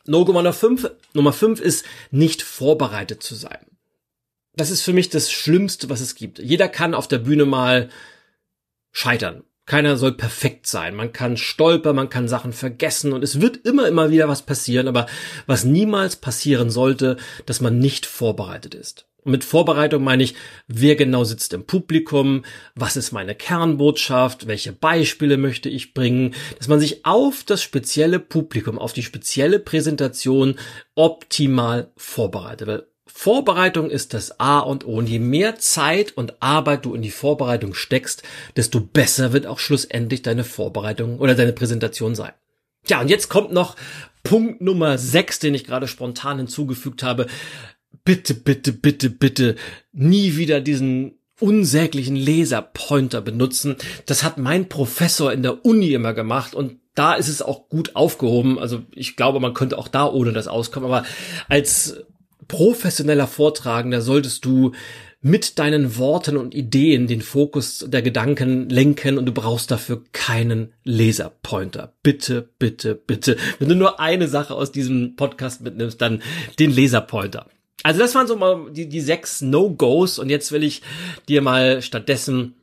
No-Go 0.07 0.33
Nummer 0.33 0.53
5, 0.53 0.91
Nummer 1.13 1.33
5 1.33 1.61
ist 1.61 1.85
nicht 2.11 2.43
vorbereitet 2.43 3.23
zu 3.23 3.35
sein. 3.35 3.67
Das 4.55 4.71
ist 4.71 4.83
für 4.83 4.93
mich 4.93 5.09
das 5.09 5.31
Schlimmste, 5.31 5.89
was 5.89 6.01
es 6.01 6.15
gibt. 6.15 6.39
Jeder 6.39 6.69
kann 6.69 6.95
auf 6.95 7.09
der 7.09 7.19
Bühne 7.19 7.45
mal 7.45 7.89
scheitern. 8.93 9.45
Keiner 9.67 9.97
soll 9.97 10.13
perfekt 10.13 10.67
sein. 10.67 10.97
Man 10.97 11.13
kann 11.13 11.37
stolpern, 11.37 11.97
man 11.97 12.09
kann 12.09 12.29
Sachen 12.29 12.53
vergessen 12.53 13.13
und 13.13 13.23
es 13.23 13.41
wird 13.41 13.59
immer, 13.59 13.87
immer 13.87 14.11
wieder 14.11 14.29
was 14.29 14.43
passieren. 14.43 14.89
Aber 14.89 15.07
was 15.47 15.65
niemals 15.65 16.17
passieren 16.17 16.71
sollte, 16.71 17.17
dass 17.47 17.61
man 17.61 17.79
nicht 17.79 18.07
vorbereitet 18.07 18.75
ist. 18.75 19.07
Und 19.23 19.33
mit 19.33 19.45
Vorbereitung 19.45 20.03
meine 20.03 20.23
ich, 20.23 20.35
wer 20.67 20.97
genau 20.97 21.25
sitzt 21.25 21.53
im 21.53 21.67
Publikum, 21.67 22.43
was 22.75 22.97
ist 22.97 23.13
meine 23.13 23.35
Kernbotschaft, 23.35 24.47
welche 24.47 24.73
Beispiele 24.73 25.37
möchte 25.37 25.69
ich 25.69 25.93
bringen, 25.93 26.35
dass 26.59 26.69
man 26.69 26.81
sich 26.81 27.05
auf 27.05 27.45
das 27.45 27.63
spezielle 27.63 28.19
Publikum, 28.19 28.79
auf 28.79 28.95
die 28.95 29.03
spezielle 29.03 29.59
Präsentation 29.59 30.57
optimal 30.95 31.93
vorbereitet. 31.97 32.67
Weil 32.67 32.87
Vorbereitung 33.13 33.91
ist 33.91 34.15
das 34.15 34.41
A 34.41 34.61
und 34.61 34.87
O. 34.87 34.99
Und 34.99 35.09
je 35.09 35.19
mehr 35.19 35.59
Zeit 35.59 36.17
und 36.17 36.43
Arbeit 36.43 36.85
du 36.85 36.95
in 36.95 37.03
die 37.03 37.11
Vorbereitung 37.11 37.75
steckst, 37.75 38.23
desto 38.57 38.81
besser 38.81 39.33
wird 39.33 39.47
auch 39.47 39.59
schlussendlich 39.59 40.23
deine 40.23 40.45
Vorbereitung 40.45 41.19
oder 41.19 41.35
deine 41.35 41.53
Präsentation 41.53 42.15
sein. 42.15 42.33
Ja, 42.87 43.01
und 43.01 43.09
jetzt 43.09 43.29
kommt 43.29 43.53
noch 43.53 43.77
Punkt 44.23 44.61
Nummer 44.61 44.99
6, 44.99 45.39
den 45.39 45.55
ich 45.55 45.65
gerade 45.65 45.89
spontan 45.89 46.39
hinzugefügt 46.39 47.03
habe 47.03 47.27
bitte, 48.05 48.35
bitte, 48.35 48.73
bitte, 48.73 49.11
bitte 49.11 49.57
nie 49.93 50.37
wieder 50.37 50.61
diesen 50.61 51.19
unsäglichen 51.39 52.17
Laserpointer 52.17 53.21
benutzen. 53.21 53.77
Das 54.07 54.25
hat 54.25 54.39
mein 54.39 54.69
Professor 54.69 55.33
in 55.33 55.43
der 55.43 55.65
Uni 55.65 55.93
immer 55.93 56.13
gemacht 56.13 56.55
und 56.55 56.81
da 56.95 57.15
ist 57.15 57.29
es 57.29 57.41
auch 57.41 57.69
gut 57.69 57.97
aufgehoben. 57.97 58.59
Also 58.59 58.83
ich 58.95 59.17
glaube, 59.17 59.41
man 59.41 59.55
könnte 59.55 59.79
auch 59.79 59.89
da 59.89 60.07
ohne 60.07 60.33
das 60.33 60.49
auskommen, 60.49 60.91
aber 60.91 61.07
als 61.49 62.05
professioneller 62.51 63.29
Vortragender 63.29 64.03
solltest 64.03 64.45
du 64.45 64.73
mit 65.23 65.61
deinen 65.61 65.97
Worten 65.99 66.37
und 66.37 66.53
Ideen 66.53 67.07
den 67.07 67.23
Fokus 67.23 67.85
der 67.87 68.03
Gedanken 68.03 68.69
lenken 68.69 69.19
und 69.19 69.27
du 69.27 69.33
brauchst 69.33 69.71
dafür 69.71 70.03
keinen 70.13 70.73
Laserpointer. 70.83 71.95
Bitte, 72.03 72.49
bitte, 72.59 72.97
bitte. 72.97 73.37
Wenn 73.61 73.69
du 73.69 73.77
nur 73.77 74.01
eine 74.01 74.27
Sache 74.27 74.55
aus 74.55 74.73
diesem 74.73 75.15
Podcast 75.15 75.61
mitnimmst, 75.61 76.01
dann 76.01 76.23
den 76.59 76.75
Laserpointer. 76.75 77.47
Also 77.85 78.01
das 78.01 78.17
waren 78.17 78.27
so 78.27 78.35
mal 78.35 78.73
die, 78.73 78.89
die 78.89 79.01
sechs 79.01 79.43
No-Gos 79.43 80.19
und 80.19 80.29
jetzt 80.29 80.51
will 80.51 80.65
ich 80.65 80.83
dir 81.29 81.43
mal 81.43 81.83
stattdessen 81.83 82.57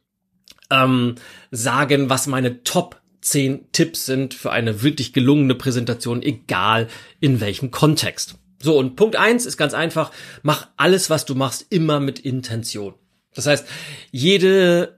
ähm, 0.70 1.15
sagen, 1.50 2.10
was 2.10 2.27
meine 2.27 2.63
Top 2.63 3.00
10 3.22 3.72
Tipps 3.72 4.06
sind 4.06 4.34
für 4.34 4.51
eine 4.51 4.84
wirklich 4.84 5.13
gelungene 5.13 5.56
Präsentation, 5.56 6.22
egal 6.22 6.88
in 7.22 7.39
welchem 7.39 7.72
Kontext. 7.72 8.36
So, 8.62 8.78
und 8.78 8.96
Punkt 8.96 9.16
eins 9.16 9.46
ist 9.46 9.58
ganz 9.58 9.74
einfach, 9.74 10.12
mach 10.42 10.68
alles, 10.78 11.10
was 11.10 11.26
du 11.26 11.36
machst, 11.36 11.68
immer 11.70 12.00
mit 12.00 12.20
Intention. 12.20 12.96
Das 13.34 13.46
heißt, 13.46 13.68
jede 14.12 14.98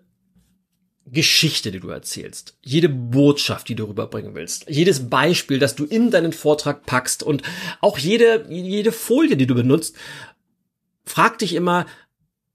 Geschichte, 1.05 1.71
die 1.71 1.79
du 1.79 1.89
erzählst, 1.89 2.57
jede 2.61 2.87
Botschaft, 2.87 3.67
die 3.67 3.75
du 3.75 3.85
rüberbringen 3.85 4.35
willst, 4.35 4.69
jedes 4.69 5.09
Beispiel, 5.09 5.59
das 5.59 5.75
du 5.75 5.85
in 5.85 6.11
deinen 6.11 6.33
Vortrag 6.33 6.85
packst 6.85 7.23
und 7.23 7.41
auch 7.81 7.97
jede, 7.97 8.45
jede 8.49 8.91
Folie, 8.91 9.35
die 9.35 9.47
du 9.47 9.55
benutzt, 9.55 9.95
frag 11.05 11.39
dich 11.39 11.53
immer, 11.53 11.85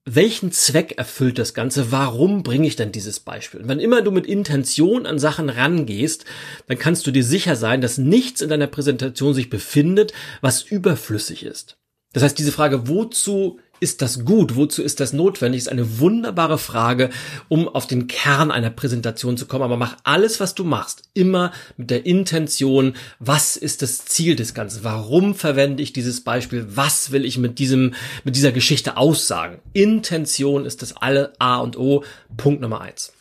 welchen 0.06 0.52
Zweck 0.52 0.98
erfüllt 0.98 1.38
das 1.38 1.54
Ganze? 1.54 1.90
Warum 1.90 2.42
bringe 2.42 2.66
ich 2.66 2.76
denn 2.76 2.92
dieses 2.92 3.20
Beispiel? 3.20 3.60
Und 3.60 3.68
wenn 3.68 3.80
immer 3.80 4.02
du 4.02 4.10
mit 4.10 4.26
Intention 4.26 5.06
an 5.06 5.18
Sachen 5.18 5.48
rangehst, 5.48 6.26
dann 6.66 6.78
kannst 6.78 7.06
du 7.06 7.10
dir 7.10 7.24
sicher 7.24 7.56
sein, 7.56 7.80
dass 7.80 7.96
nichts 7.96 8.42
in 8.42 8.50
deiner 8.50 8.66
Präsentation 8.66 9.32
sich 9.32 9.48
befindet, 9.48 10.12
was 10.42 10.62
überflüssig 10.62 11.44
ist. 11.44 11.78
Das 12.12 12.22
heißt, 12.22 12.38
diese 12.38 12.52
Frage, 12.52 12.86
wozu 12.86 13.58
ist 13.80 14.02
das 14.02 14.24
gut? 14.24 14.56
Wozu 14.56 14.82
ist 14.82 15.00
das 15.00 15.12
notwendig? 15.12 15.58
Ist 15.58 15.68
eine 15.68 15.98
wunderbare 15.98 16.58
Frage, 16.58 17.10
um 17.48 17.68
auf 17.68 17.86
den 17.86 18.06
Kern 18.06 18.50
einer 18.50 18.70
Präsentation 18.70 19.36
zu 19.36 19.46
kommen. 19.46 19.64
Aber 19.64 19.76
mach 19.76 19.96
alles, 20.04 20.40
was 20.40 20.54
du 20.54 20.64
machst, 20.64 21.02
immer 21.14 21.52
mit 21.76 21.90
der 21.90 22.06
Intention, 22.06 22.94
was 23.18 23.56
ist 23.56 23.82
das 23.82 24.04
Ziel 24.04 24.36
des 24.36 24.54
Ganzen? 24.54 24.84
Warum 24.84 25.34
verwende 25.34 25.82
ich 25.82 25.92
dieses 25.92 26.22
Beispiel? 26.22 26.66
Was 26.70 27.10
will 27.10 27.24
ich 27.24 27.38
mit 27.38 27.58
diesem, 27.58 27.94
mit 28.24 28.36
dieser 28.36 28.52
Geschichte 28.52 28.96
aussagen? 28.96 29.60
Intention 29.72 30.66
ist 30.66 30.82
das 30.82 30.96
alle 30.96 31.32
A 31.38 31.58
und 31.58 31.76
O. 31.76 32.04
Punkt 32.36 32.60
Nummer 32.60 32.80
eins. 32.80 33.12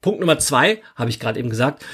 Punkt 0.00 0.20
Nummer 0.20 0.38
zwei, 0.38 0.82
habe 0.96 1.10
ich 1.10 1.20
gerade 1.20 1.38
eben 1.38 1.50
gesagt, 1.50 1.84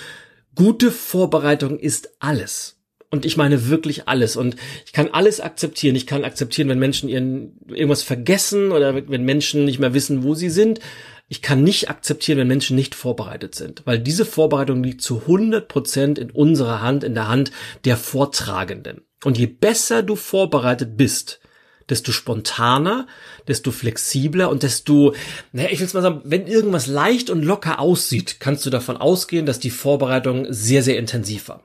gute 0.54 0.90
Vorbereitung 0.90 1.78
ist 1.78 2.10
alles. 2.20 2.75
Und 3.10 3.24
ich 3.24 3.36
meine 3.36 3.68
wirklich 3.68 4.08
alles. 4.08 4.36
Und 4.36 4.56
ich 4.84 4.92
kann 4.92 5.08
alles 5.12 5.40
akzeptieren. 5.40 5.96
Ich 5.96 6.06
kann 6.06 6.24
akzeptieren, 6.24 6.68
wenn 6.68 6.78
Menschen 6.78 7.08
ihren 7.08 7.58
irgendwas 7.68 8.02
vergessen 8.02 8.72
oder 8.72 8.94
wenn 9.08 9.24
Menschen 9.24 9.64
nicht 9.64 9.78
mehr 9.78 9.94
wissen, 9.94 10.22
wo 10.22 10.34
sie 10.34 10.50
sind. 10.50 10.80
Ich 11.28 11.42
kann 11.42 11.64
nicht 11.64 11.90
akzeptieren, 11.90 12.38
wenn 12.38 12.48
Menschen 12.48 12.76
nicht 12.76 12.94
vorbereitet 12.94 13.54
sind, 13.54 13.82
weil 13.84 13.98
diese 13.98 14.24
Vorbereitung 14.24 14.84
liegt 14.84 15.02
zu 15.02 15.22
100 15.22 15.66
Prozent 15.66 16.18
in 16.18 16.30
unserer 16.30 16.82
Hand, 16.82 17.02
in 17.02 17.14
der 17.14 17.26
Hand 17.26 17.50
der 17.84 17.96
Vortragenden. 17.96 19.02
Und 19.24 19.36
je 19.36 19.46
besser 19.46 20.04
du 20.04 20.14
vorbereitet 20.14 20.96
bist, 20.96 21.40
desto 21.88 22.12
spontaner, 22.12 23.06
desto 23.48 23.70
flexibler 23.70 24.50
und 24.50 24.62
desto, 24.62 25.14
naja, 25.52 25.68
ich 25.70 25.80
will 25.80 25.88
mal 25.94 26.02
sagen, 26.02 26.20
wenn 26.24 26.46
irgendwas 26.46 26.86
leicht 26.86 27.30
und 27.30 27.42
locker 27.42 27.80
aussieht, 27.80 28.36
kannst 28.40 28.66
du 28.66 28.70
davon 28.70 28.96
ausgehen, 28.96 29.46
dass 29.46 29.58
die 29.58 29.70
Vorbereitung 29.70 30.46
sehr, 30.50 30.82
sehr 30.82 30.98
intensiv 30.98 31.48
war. 31.48 31.64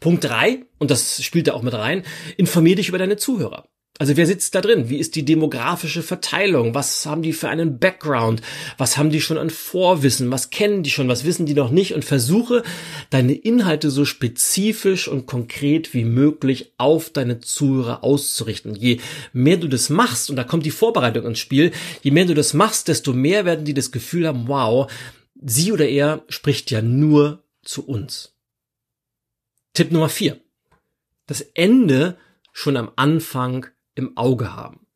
Punkt 0.00 0.24
drei, 0.24 0.64
und 0.78 0.90
das 0.90 1.22
spielt 1.22 1.48
da 1.48 1.52
auch 1.52 1.62
mit 1.62 1.74
rein, 1.74 2.04
informier 2.36 2.76
dich 2.76 2.88
über 2.88 2.98
deine 2.98 3.16
Zuhörer. 3.16 3.64
Also 3.98 4.16
wer 4.16 4.26
sitzt 4.26 4.54
da 4.54 4.62
drin? 4.62 4.88
Wie 4.88 4.96
ist 4.96 5.16
die 5.16 5.24
demografische 5.24 6.02
Verteilung? 6.02 6.74
Was 6.74 7.04
haben 7.04 7.22
die 7.22 7.34
für 7.34 7.50
einen 7.50 7.78
Background? 7.78 8.40
Was 8.78 8.96
haben 8.96 9.10
die 9.10 9.20
schon 9.20 9.36
an 9.36 9.50
Vorwissen? 9.50 10.32
Was 10.32 10.48
kennen 10.48 10.82
die 10.82 10.90
schon? 10.90 11.08
Was 11.08 11.24
wissen 11.24 11.44
die 11.44 11.54
noch 11.54 11.70
nicht? 11.70 11.94
Und 11.94 12.04
versuche 12.04 12.62
deine 13.10 13.34
Inhalte 13.34 13.90
so 13.90 14.06
spezifisch 14.06 15.08
und 15.08 15.26
konkret 15.26 15.92
wie 15.92 16.04
möglich 16.04 16.72
auf 16.78 17.10
deine 17.10 17.40
Zuhörer 17.40 18.02
auszurichten. 18.02 18.74
Je 18.74 18.98
mehr 19.34 19.58
du 19.58 19.68
das 19.68 19.90
machst, 19.90 20.30
und 20.30 20.36
da 20.36 20.44
kommt 20.44 20.64
die 20.64 20.70
Vorbereitung 20.70 21.26
ins 21.26 21.38
Spiel, 21.38 21.70
je 22.02 22.10
mehr 22.10 22.24
du 22.24 22.34
das 22.34 22.54
machst, 22.54 22.88
desto 22.88 23.12
mehr 23.12 23.44
werden 23.44 23.66
die 23.66 23.74
das 23.74 23.92
Gefühl 23.92 24.26
haben, 24.26 24.48
wow, 24.48 24.90
sie 25.44 25.70
oder 25.70 25.86
er 25.86 26.24
spricht 26.28 26.70
ja 26.70 26.80
nur 26.80 27.44
zu 27.62 27.86
uns. 27.86 28.34
Tipp 29.74 29.90
Nummer 29.90 30.08
vier. 30.08 30.40
Das 31.26 31.40
Ende 31.40 32.18
schon 32.52 32.76
am 32.76 32.90
Anfang 32.96 33.66
im 33.94 34.16
Auge 34.16 34.54
haben. 34.54 34.86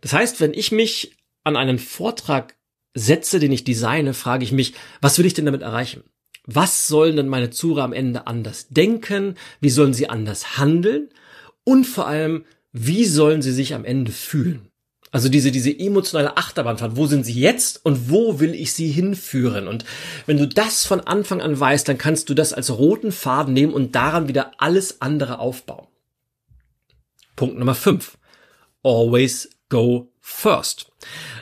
Das 0.00 0.12
heißt, 0.12 0.40
wenn 0.40 0.54
ich 0.54 0.70
mich 0.70 1.16
an 1.44 1.56
einen 1.56 1.78
Vortrag 1.78 2.56
setze, 2.94 3.40
den 3.40 3.52
ich 3.52 3.64
designe, 3.64 4.14
frage 4.14 4.44
ich 4.44 4.52
mich, 4.52 4.74
was 5.00 5.18
will 5.18 5.26
ich 5.26 5.34
denn 5.34 5.46
damit 5.46 5.62
erreichen? 5.62 6.04
Was 6.44 6.88
sollen 6.88 7.16
denn 7.16 7.28
meine 7.28 7.50
Zuhörer 7.50 7.84
am 7.84 7.92
Ende 7.92 8.26
anders 8.26 8.68
denken? 8.68 9.36
Wie 9.60 9.70
sollen 9.70 9.94
sie 9.94 10.08
anders 10.08 10.58
handeln? 10.58 11.08
Und 11.64 11.84
vor 11.84 12.06
allem, 12.06 12.44
wie 12.72 13.04
sollen 13.04 13.42
sie 13.42 13.52
sich 13.52 13.74
am 13.74 13.84
Ende 13.84 14.12
fühlen? 14.12 14.71
Also 15.12 15.28
diese, 15.28 15.52
diese 15.52 15.78
emotionale 15.78 16.38
Achterbahnfahrt. 16.38 16.96
Wo 16.96 17.06
sind 17.06 17.24
sie 17.24 17.38
jetzt 17.38 17.84
und 17.84 18.10
wo 18.10 18.40
will 18.40 18.54
ich 18.54 18.72
sie 18.72 18.90
hinführen? 18.90 19.68
Und 19.68 19.84
wenn 20.24 20.38
du 20.38 20.48
das 20.48 20.86
von 20.86 21.00
Anfang 21.00 21.42
an 21.42 21.60
weißt, 21.60 21.86
dann 21.86 21.98
kannst 21.98 22.30
du 22.30 22.34
das 22.34 22.54
als 22.54 22.76
roten 22.76 23.12
Faden 23.12 23.52
nehmen 23.52 23.74
und 23.74 23.94
daran 23.94 24.26
wieder 24.26 24.52
alles 24.56 25.02
andere 25.02 25.38
aufbauen. 25.38 25.86
Punkt 27.36 27.58
Nummer 27.58 27.74
5. 27.74 28.16
Always 28.82 29.50
go 29.68 30.11
first. 30.24 30.86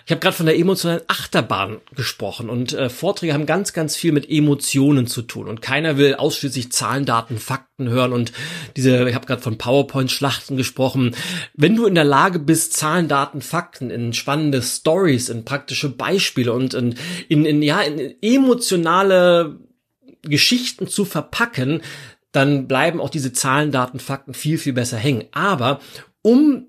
Ich 0.07 0.11
habe 0.11 0.21
gerade 0.21 0.35
von 0.35 0.47
der 0.47 0.59
emotionalen 0.59 1.03
Achterbahn 1.07 1.83
gesprochen 1.95 2.49
und 2.49 2.73
äh, 2.73 2.89
Vorträge 2.89 3.35
haben 3.35 3.45
ganz, 3.45 3.75
ganz 3.75 3.95
viel 3.95 4.11
mit 4.11 4.29
Emotionen 4.29 5.07
zu 5.07 5.21
tun 5.21 5.49
und 5.49 5.61
keiner 5.61 5.99
will 5.99 6.15
ausschließlich 6.15 6.73
Zahlen, 6.73 7.05
Daten, 7.05 7.39
Fakten 7.39 7.91
hören 7.91 8.15
und 8.15 8.33
diese, 8.77 9.07
ich 9.07 9.15
habe 9.15 9.27
gerade 9.27 9.43
von 9.43 9.59
PowerPoint-Schlachten 9.59 10.57
gesprochen. 10.57 11.15
Wenn 11.53 11.77
du 11.77 11.85
in 11.85 11.95
der 11.95 12.05
Lage 12.05 12.39
bist, 12.39 12.73
Zahlen, 12.73 13.07
Daten, 13.07 13.43
Fakten 13.43 13.91
in 13.91 14.15
spannende 14.15 14.63
Stories, 14.63 15.29
in 15.29 15.45
praktische 15.45 15.91
Beispiele 15.91 16.55
und 16.55 16.73
in, 16.73 16.95
in, 17.29 17.45
in 17.45 17.63
ja 17.63 17.83
in 17.83 18.15
emotionale 18.23 19.59
Geschichten 20.23 20.89
zu 20.89 21.05
verpacken, 21.05 21.83
dann 22.33 22.67
bleiben 22.67 22.99
auch 22.99 23.11
diese 23.11 23.35
Zahlen, 23.35 23.73
Daten, 23.73 24.01
Fakten 24.01 24.33
viel, 24.33 24.57
viel 24.57 24.73
besser 24.73 24.97
hängen. 24.97 25.27
Aber 25.33 25.81
um 26.23 26.67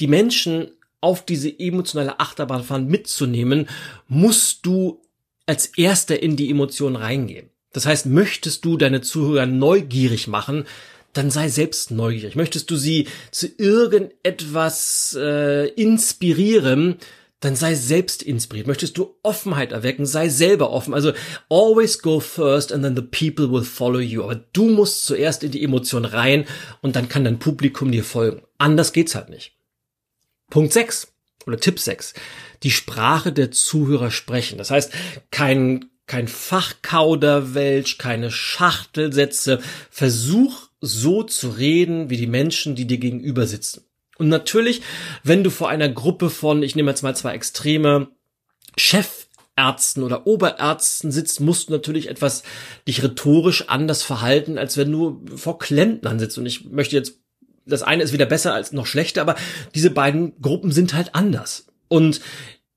die 0.00 0.08
Menschen 0.08 0.72
auf 1.02 1.24
diese 1.26 1.58
emotionale 1.58 2.18
Achterbahnfahrt 2.18 2.84
mitzunehmen, 2.84 3.68
musst 4.08 4.64
du 4.64 5.02
als 5.46 5.66
erster 5.66 6.22
in 6.22 6.36
die 6.36 6.50
Emotionen 6.50 6.96
reingehen. 6.96 7.50
Das 7.72 7.86
heißt, 7.86 8.06
möchtest 8.06 8.64
du 8.64 8.76
deine 8.76 9.00
Zuhörer 9.00 9.46
neugierig 9.46 10.28
machen, 10.28 10.64
dann 11.12 11.30
sei 11.30 11.48
selbst 11.48 11.90
neugierig. 11.90 12.36
Möchtest 12.36 12.70
du 12.70 12.76
sie 12.76 13.06
zu 13.30 13.48
irgendetwas 13.58 15.16
äh, 15.20 15.68
inspirieren, 15.68 16.96
dann 17.40 17.56
sei 17.56 17.74
selbst 17.74 18.22
inspiriert. 18.22 18.68
Möchtest 18.68 18.96
du 18.96 19.16
Offenheit 19.22 19.72
erwecken, 19.72 20.06
sei 20.06 20.28
selber 20.28 20.70
offen. 20.70 20.94
Also 20.94 21.12
always 21.50 22.00
go 22.00 22.20
first 22.20 22.72
and 22.72 22.84
then 22.84 22.94
the 22.94 23.02
people 23.02 23.50
will 23.50 23.64
follow 23.64 23.98
you. 23.98 24.22
Aber 24.22 24.36
du 24.52 24.68
musst 24.68 25.04
zuerst 25.04 25.42
in 25.42 25.50
die 25.50 25.64
Emotion 25.64 26.04
rein 26.04 26.46
und 26.82 26.94
dann 26.94 27.08
kann 27.08 27.24
dein 27.24 27.40
Publikum 27.40 27.90
dir 27.90 28.04
folgen. 28.04 28.42
Anders 28.58 28.92
geht's 28.92 29.14
halt 29.14 29.28
nicht. 29.28 29.56
Punkt 30.52 30.74
6 30.74 31.14
oder 31.46 31.56
Tipp 31.56 31.80
6. 31.80 32.12
Die 32.62 32.70
Sprache 32.70 33.32
der 33.32 33.50
Zuhörer 33.50 34.10
sprechen. 34.10 34.58
Das 34.58 34.70
heißt, 34.70 34.92
kein, 35.30 35.86
kein 36.06 36.28
Fachkauderwelsch, 36.28 37.96
keine 37.96 38.30
Schachtelsätze. 38.30 39.60
Versuch 39.90 40.68
so 40.82 41.22
zu 41.22 41.48
reden, 41.48 42.10
wie 42.10 42.18
die 42.18 42.26
Menschen, 42.26 42.74
die 42.74 42.86
dir 42.86 42.98
gegenüber 42.98 43.46
sitzen. 43.46 43.86
Und 44.18 44.28
natürlich, 44.28 44.82
wenn 45.22 45.42
du 45.42 45.48
vor 45.48 45.70
einer 45.70 45.88
Gruppe 45.88 46.28
von, 46.28 46.62
ich 46.62 46.76
nehme 46.76 46.90
jetzt 46.90 47.02
mal 47.02 47.16
zwei 47.16 47.32
Extreme, 47.32 48.08
Chefärzten 48.76 50.02
oder 50.02 50.26
Oberärzten 50.26 51.10
sitzt, 51.12 51.40
musst 51.40 51.70
du 51.70 51.72
natürlich 51.72 52.10
etwas 52.10 52.42
dich 52.86 53.02
rhetorisch 53.02 53.70
anders 53.70 54.02
verhalten, 54.02 54.58
als 54.58 54.76
wenn 54.76 54.92
du 54.92 55.24
vor 55.34 55.58
Klempnern 55.58 56.18
sitzt. 56.18 56.36
Und 56.36 56.44
ich 56.44 56.66
möchte 56.66 56.94
jetzt 56.94 57.21
das 57.66 57.82
eine 57.82 58.02
ist 58.02 58.12
weder 58.12 58.26
besser 58.26 58.54
als 58.54 58.72
noch 58.72 58.86
schlechter, 58.86 59.20
aber 59.22 59.36
diese 59.74 59.90
beiden 59.90 60.40
Gruppen 60.40 60.72
sind 60.72 60.94
halt 60.94 61.14
anders. 61.14 61.66
Und 61.88 62.20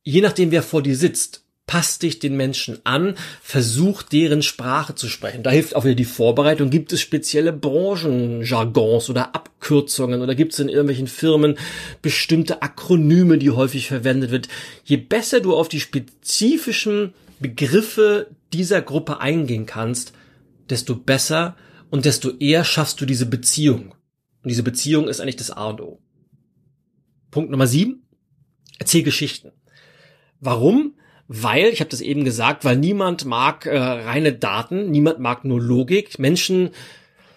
je 0.04 0.22
nachdem, 0.22 0.52
wer 0.52 0.64
vor 0.64 0.84
dir 0.84 0.96
sitzt, 0.96 1.46
passt 1.68 2.04
dich 2.04 2.20
den 2.20 2.38
Menschen 2.38 2.80
an, 2.84 3.16
versuch 3.42 4.04
deren 4.04 4.44
Sprache 4.44 4.94
zu 4.94 5.08
sprechen. 5.08 5.42
Da 5.42 5.50
hilft 5.50 5.76
auch 5.76 5.84
wieder 5.84 5.96
die 5.96 6.06
Vorbereitung. 6.06 6.70
Gibt 6.70 6.94
es 6.94 7.02
spezielle 7.02 7.54
Branchenjargons 7.54 9.10
oder 9.10 9.34
Abkürzungen 9.34 10.22
oder 10.22 10.36
gibt 10.36 10.54
es 10.54 10.60
in 10.60 10.70
irgendwelchen 10.70 11.08
Firmen 11.08 11.58
bestimmte 12.02 12.62
Akronyme, 12.62 13.40
die 13.40 13.50
häufig 13.50 13.88
verwendet 13.88 14.30
wird? 14.32 14.48
Je 14.84 14.98
besser 14.98 15.40
du 15.40 15.56
auf 15.56 15.68
die 15.68 15.80
spezifischen 15.80 17.14
Begriffe 17.40 18.28
dieser 18.54 18.82
Gruppe 18.82 19.20
eingehen 19.20 19.66
kannst, 19.66 20.14
desto 20.70 20.96
besser 20.96 21.56
und 21.90 22.06
desto 22.06 22.32
eher 22.38 22.64
schaffst 22.64 23.02
du 23.02 23.06
diese 23.06 23.26
Beziehung. 23.26 23.96
Und 24.46 24.50
diese 24.50 24.62
Beziehung 24.62 25.08
ist 25.08 25.20
eigentlich 25.20 25.38
das 25.38 25.50
A 25.50 25.70
und 25.70 25.82
O. 25.82 26.00
Punkt 27.32 27.50
Nummer 27.50 27.66
sieben. 27.66 28.08
Erzähl 28.78 29.02
Geschichten. 29.02 29.52
Warum? 30.40 31.00
Weil, 31.28 31.70
ich 31.70 31.80
habe 31.80 31.90
das 31.90 32.00
eben 32.00 32.24
gesagt, 32.24 32.64
weil 32.64 32.78
niemand 32.78 33.26
mag 33.26 33.66
äh, 33.66 33.76
reine 33.76 34.34
Daten, 34.34 34.92
niemand 34.92 35.18
mag 35.18 35.46
nur 35.46 35.60
Logik. 35.60 36.20
Menschen 36.20 36.70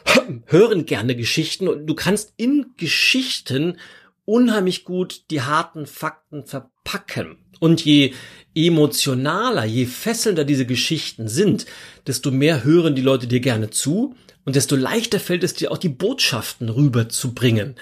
hören 0.44 0.84
gerne 0.84 1.16
Geschichten 1.16 1.66
und 1.66 1.86
du 1.86 1.94
kannst 1.94 2.34
in 2.36 2.74
Geschichten 2.76 3.78
unheimlich 4.26 4.84
gut 4.84 5.30
die 5.30 5.40
harten 5.40 5.86
Fakten 5.86 6.44
verpacken. 6.44 7.38
Und 7.58 7.82
je 7.86 8.12
emotionaler, 8.54 9.64
je 9.64 9.86
fesselnder 9.86 10.44
diese 10.44 10.66
Geschichten 10.66 11.26
sind, 11.26 11.64
desto 12.06 12.30
mehr 12.30 12.64
hören 12.64 12.94
die 12.94 13.00
Leute 13.00 13.26
dir 13.28 13.40
gerne 13.40 13.70
zu 13.70 14.14
und 14.48 14.56
desto 14.56 14.76
leichter 14.76 15.20
fällt 15.20 15.44
es 15.44 15.52
dir 15.52 15.70
auch 15.70 15.76
die 15.76 15.90
Botschaften 15.90 16.70
rüberzubringen. 16.70 17.74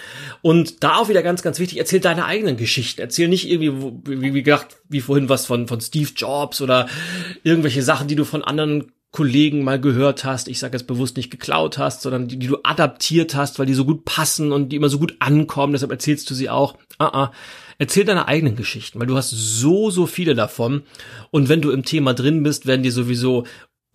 Und 0.42 0.82
da 0.82 0.96
auch 0.96 1.08
wieder 1.08 1.22
ganz, 1.22 1.42
ganz 1.42 1.60
wichtig, 1.60 1.78
erzähl 1.78 2.00
deine 2.00 2.24
eigenen 2.24 2.56
Geschichten. 2.56 3.00
Erzähl 3.00 3.28
nicht 3.28 3.48
irgendwie, 3.48 4.00
wie, 4.04 4.34
wie 4.34 4.42
gesagt, 4.42 4.78
wie 4.88 5.00
vorhin 5.00 5.28
was 5.28 5.46
von, 5.46 5.68
von 5.68 5.80
Steve 5.80 6.10
Jobs 6.16 6.60
oder 6.60 6.88
irgendwelche 7.44 7.84
Sachen, 7.84 8.08
die 8.08 8.16
du 8.16 8.24
von 8.24 8.42
anderen 8.42 8.90
Kollegen 9.12 9.62
mal 9.62 9.80
gehört 9.80 10.24
hast, 10.24 10.48
ich 10.48 10.58
sage 10.58 10.76
jetzt 10.76 10.88
bewusst 10.88 11.16
nicht 11.16 11.30
geklaut 11.30 11.78
hast, 11.78 12.02
sondern 12.02 12.26
die, 12.26 12.36
die 12.36 12.48
du 12.48 12.58
adaptiert 12.64 13.36
hast, 13.36 13.60
weil 13.60 13.66
die 13.66 13.74
so 13.74 13.84
gut 13.84 14.04
passen 14.04 14.50
und 14.50 14.70
die 14.70 14.76
immer 14.76 14.88
so 14.88 14.98
gut 14.98 15.14
ankommen, 15.20 15.72
deshalb 15.72 15.92
erzählst 15.92 16.28
du 16.28 16.34
sie 16.34 16.50
auch. 16.50 16.76
Ah, 16.98 17.06
ah. 17.06 17.32
Erzähl 17.78 18.04
deine 18.04 18.26
eigenen 18.26 18.56
Geschichten, 18.56 18.98
weil 18.98 19.06
du 19.06 19.16
hast 19.16 19.30
so, 19.30 19.90
so 19.90 20.06
viele 20.06 20.34
davon. 20.34 20.82
Und 21.30 21.48
wenn 21.48 21.60
du 21.60 21.70
im 21.70 21.84
Thema 21.84 22.12
drin 22.12 22.42
bist, 22.42 22.66
werden 22.66 22.82
dir 22.82 22.90
sowieso 22.90 23.44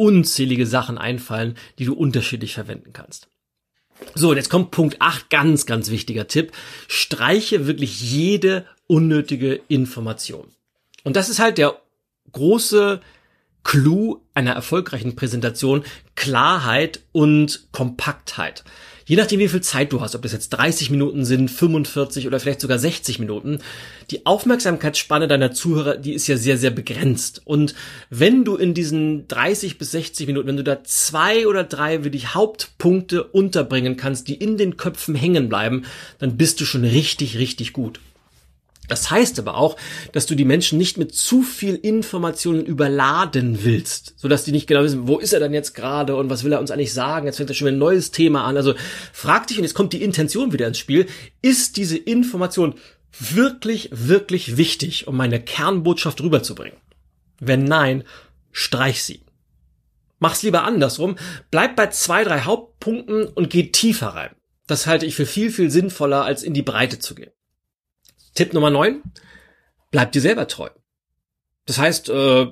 unzählige 0.02 0.66
Sachen 0.66 0.98
einfallen, 0.98 1.56
die 1.78 1.86
du 1.86 1.94
unterschiedlich 1.94 2.56
verwenden 2.56 2.92
kannst. 2.92 3.28
So, 4.16 4.32
und 4.32 4.38
jetzt 4.38 4.50
kommt 4.50 4.72
Punkt 4.72 5.00
8, 5.00 5.30
ganz, 5.30 5.68
ganz 5.68 5.92
wichtiger 5.92 6.28
Tipp. 6.28 6.54
Streiche 6.88 7.68
wirklich 7.68 8.02
jede 8.02 8.66
unnötige 8.88 9.62
Information. 9.68 10.48
Und 11.04 11.16
das 11.16 11.30
ist 11.30 11.40
halt 11.40 11.60
der 11.60 11.80
große 12.32 13.00
Clou 13.64 14.22
einer 14.34 14.54
erfolgreichen 14.54 15.16
Präsentation, 15.16 15.84
Klarheit 16.16 17.02
und 17.12 17.68
Kompaktheit. 17.72 18.64
Je 19.06 19.16
nachdem, 19.16 19.40
wie 19.40 19.48
viel 19.48 19.62
Zeit 19.62 19.92
du 19.92 20.02
hast, 20.02 20.16
ob 20.16 20.22
das 20.22 20.32
jetzt 20.32 20.50
30 20.50 20.90
Minuten 20.92 21.26
sind, 21.26 21.50
45 21.50 22.28
oder 22.28 22.40
vielleicht 22.40 22.62
sogar 22.62 22.80
60 22.80 23.20
Minuten, 23.20 23.60
die 24.12 24.26
Aufmerksamkeitsspanne 24.26 25.28
deiner 25.28 25.52
Zuhörer, 25.52 25.98
die 25.98 26.14
ist 26.14 26.28
ja 26.28 26.38
sehr, 26.38 26.58
sehr 26.58 26.72
begrenzt. 26.72 27.42
Und 27.46 27.74
wenn 28.10 28.44
du 28.44 28.56
in 28.56 28.74
diesen 28.74 29.28
30 29.28 29.78
bis 29.78 29.92
60 29.92 30.28
Minuten, 30.28 30.48
wenn 30.48 30.58
du 30.58 30.64
da 30.64 30.84
zwei 30.84 31.48
oder 31.48 31.64
drei 31.64 32.04
wirklich 32.04 32.36
Hauptpunkte 32.36 33.24
unterbringen 33.24 33.98
kannst, 33.98 34.28
die 34.28 34.36
in 34.36 34.58
den 34.58 34.78
Köpfen 34.78 35.16
hängen 35.16 35.50
bleiben, 35.50 35.84
dann 36.20 36.38
bist 36.38 36.62
du 36.62 36.66
schon 36.66 36.84
richtig, 36.84 37.38
richtig 37.38 37.74
gut. 37.74 38.00
Das 38.92 39.10
heißt 39.10 39.40
aber 39.40 39.56
auch, 39.56 39.78
dass 40.12 40.26
du 40.26 40.36
die 40.36 40.44
Menschen 40.44 40.78
nicht 40.78 40.98
mit 40.98 41.16
zu 41.16 41.44
viel 41.44 41.76
Informationen 41.76 42.66
überladen 42.66 43.64
willst, 43.64 44.16
sodass 44.18 44.44
die 44.44 44.52
nicht 44.52 44.68
genau 44.68 44.84
wissen, 44.84 45.08
wo 45.08 45.18
ist 45.18 45.32
er 45.32 45.40
denn 45.40 45.54
jetzt 45.54 45.74
gerade 45.76 46.18
und 46.18 46.30
was 46.30 46.44
will 46.44 46.52
er 46.52 46.60
uns 46.60 46.72
eigentlich 46.72 46.92
sagen? 46.92 47.26
Jetzt 47.26 47.38
fängt 47.38 47.50
er 47.50 47.54
schon 47.54 47.68
wieder 47.68 47.78
ein 47.78 47.80
neues 47.80 48.12
Thema 48.12 48.44
an. 48.44 48.58
Also 48.58 48.74
frag 49.14 49.48
dich, 49.48 49.58
und 49.58 49.64
jetzt 49.64 49.76
kommt 49.76 49.94
die 49.94 50.04
Intention 50.04 50.52
wieder 50.52 50.68
ins 50.68 50.78
Spiel, 50.78 51.08
ist 51.42 51.78
diese 51.78 51.98
Information 51.98 52.76
wirklich, 53.18 53.88
wirklich 53.94 54.58
wichtig, 54.58 55.08
um 55.08 55.16
meine 55.16 55.40
Kernbotschaft 55.40 56.20
rüberzubringen? 56.20 56.78
Wenn 57.40 57.64
nein, 57.64 58.04
streich 58.52 59.04
sie. 59.04 59.22
Mach's 60.20 60.44
lieber 60.44 60.66
andersrum, 60.66 61.16
bleib 61.50 61.78
bei 61.78 61.88
zwei, 61.88 62.26
drei 62.26 62.42
Hauptpunkten 62.42 63.28
und 63.28 63.50
geh 63.50 63.72
tiefer 63.72 64.10
rein. 64.10 64.36
Das 64.68 64.86
halte 64.86 65.06
ich 65.06 65.16
für 65.16 65.26
viel, 65.26 65.50
viel 65.50 65.72
sinnvoller, 65.72 66.26
als 66.26 66.44
in 66.44 66.54
die 66.54 66.62
Breite 66.62 67.00
zu 67.00 67.16
gehen. 67.16 67.32
Tipp 68.34 68.54
Nummer 68.54 68.70
9, 68.70 69.02
bleib 69.92 70.12
dir 70.12 70.22
selber 70.22 70.48
treu. 70.48 70.70
Das 71.66 71.78
heißt, 71.78 72.10
äh, 72.10 72.48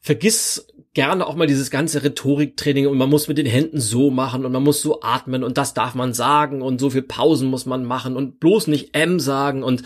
vergiss 0.00 0.68
gerne 0.94 1.26
auch 1.26 1.34
mal 1.34 1.46
dieses 1.46 1.70
ganze 1.70 2.02
Rhetoriktraining 2.02 2.86
und 2.86 2.96
man 2.96 3.10
muss 3.10 3.28
mit 3.28 3.36
den 3.36 3.46
Händen 3.46 3.80
so 3.80 4.10
machen 4.10 4.46
und 4.46 4.52
man 4.52 4.62
muss 4.62 4.80
so 4.80 5.02
atmen 5.02 5.44
und 5.44 5.58
das 5.58 5.74
darf 5.74 5.94
man 5.94 6.14
sagen 6.14 6.62
und 6.62 6.80
so 6.80 6.90
viel 6.90 7.02
Pausen 7.02 7.48
muss 7.48 7.66
man 7.66 7.84
machen 7.84 8.16
und 8.16 8.40
bloß 8.40 8.68
nicht 8.68 8.96
M 8.96 9.20
sagen 9.20 9.62
und 9.62 9.82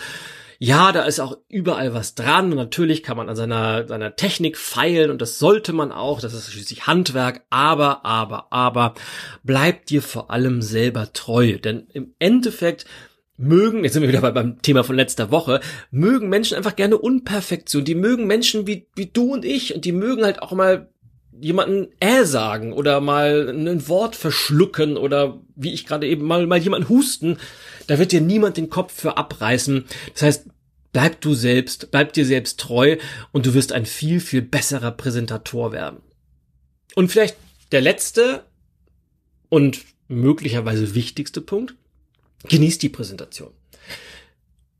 ja, 0.63 0.93
da 0.93 1.05
ist 1.05 1.21
auch 1.21 1.39
überall 1.49 1.95
was 1.95 2.15
dran. 2.15 2.51
Und 2.51 2.59
natürlich 2.59 3.03
kann 3.03 3.17
man 3.17 3.31
an 3.31 3.35
seiner, 3.35 3.89
seiner 3.89 4.15
Technik 4.15 4.59
feilen 4.59 5.11
und 5.11 5.23
das 5.23 5.39
sollte 5.39 5.73
man 5.73 5.91
auch, 5.91 6.21
das 6.21 6.35
ist 6.35 6.53
schließlich 6.53 6.87
Handwerk, 6.87 7.45
aber, 7.49 8.05
aber, 8.05 8.53
aber, 8.53 8.93
bleib 9.43 9.87
dir 9.87 10.03
vor 10.03 10.31
allem 10.31 10.61
selber 10.61 11.15
treu, 11.15 11.57
denn 11.59 11.87
im 11.95 12.15
Endeffekt 12.19 12.85
mögen, 13.41 13.85
jetzt 13.85 13.95
sind 13.95 14.03
wir 14.03 14.09
wieder 14.09 14.33
beim 14.33 14.61
Thema 14.63 14.85
von 14.85 14.97
letzter 14.97 15.31
Woche, 15.31 15.61
mögen 15.91 16.29
Menschen 16.29 16.57
einfach 16.57 16.77
gerne 16.77 16.99
Unperfektion. 16.99 17.85
Die 17.85 17.95
mögen 17.95 18.27
Menschen 18.27 18.67
wie, 18.67 18.87
wie 18.95 19.07
du 19.07 19.33
und 19.33 19.45
ich 19.45 19.75
und 19.75 19.85
die 19.85 19.93
mögen 19.93 20.25
halt 20.25 20.43
auch 20.43 20.53
mal 20.53 20.89
jemanden 21.41 21.89
äh 22.01 22.25
sagen 22.25 22.73
oder 22.73 23.01
mal 23.01 23.49
ein 23.49 23.89
Wort 23.89 24.15
verschlucken 24.15 24.99
oder 24.99 25.41
wie 25.57 25.73
ich 25.73 25.87
gerade 25.87 26.07
eben 26.07 26.27
mal, 26.27 26.47
mal 26.47 26.59
jemanden 26.59 26.89
husten. 26.89 27.39
Da 27.87 27.99
wird 27.99 28.13
dir 28.13 28.21
niemand 28.21 28.59
den 28.59 28.69
Kopf 28.69 28.93
für 28.93 29.17
abreißen. 29.17 29.87
Das 30.13 30.23
heißt, 30.23 30.47
bleib 30.93 31.21
du 31.23 31.33
selbst, 31.33 31.91
bleib 31.91 32.13
dir 32.13 32.27
selbst 32.27 32.61
treu 32.61 32.99
und 33.33 33.47
du 33.47 33.55
wirst 33.55 33.73
ein 33.73 33.87
viel, 33.87 34.21
viel 34.21 34.43
besserer 34.43 34.91
Präsentator 34.91 35.73
werden. 35.73 36.01
Und 36.95 37.11
vielleicht 37.11 37.37
der 37.73 37.81
letzte 37.81 38.45
und 39.49 39.81
möglicherweise 40.09 40.95
wichtigste 40.95 41.41
Punkt 41.41 41.75
genießt 42.49 42.83
die 42.83 42.89
Präsentation. 42.89 43.53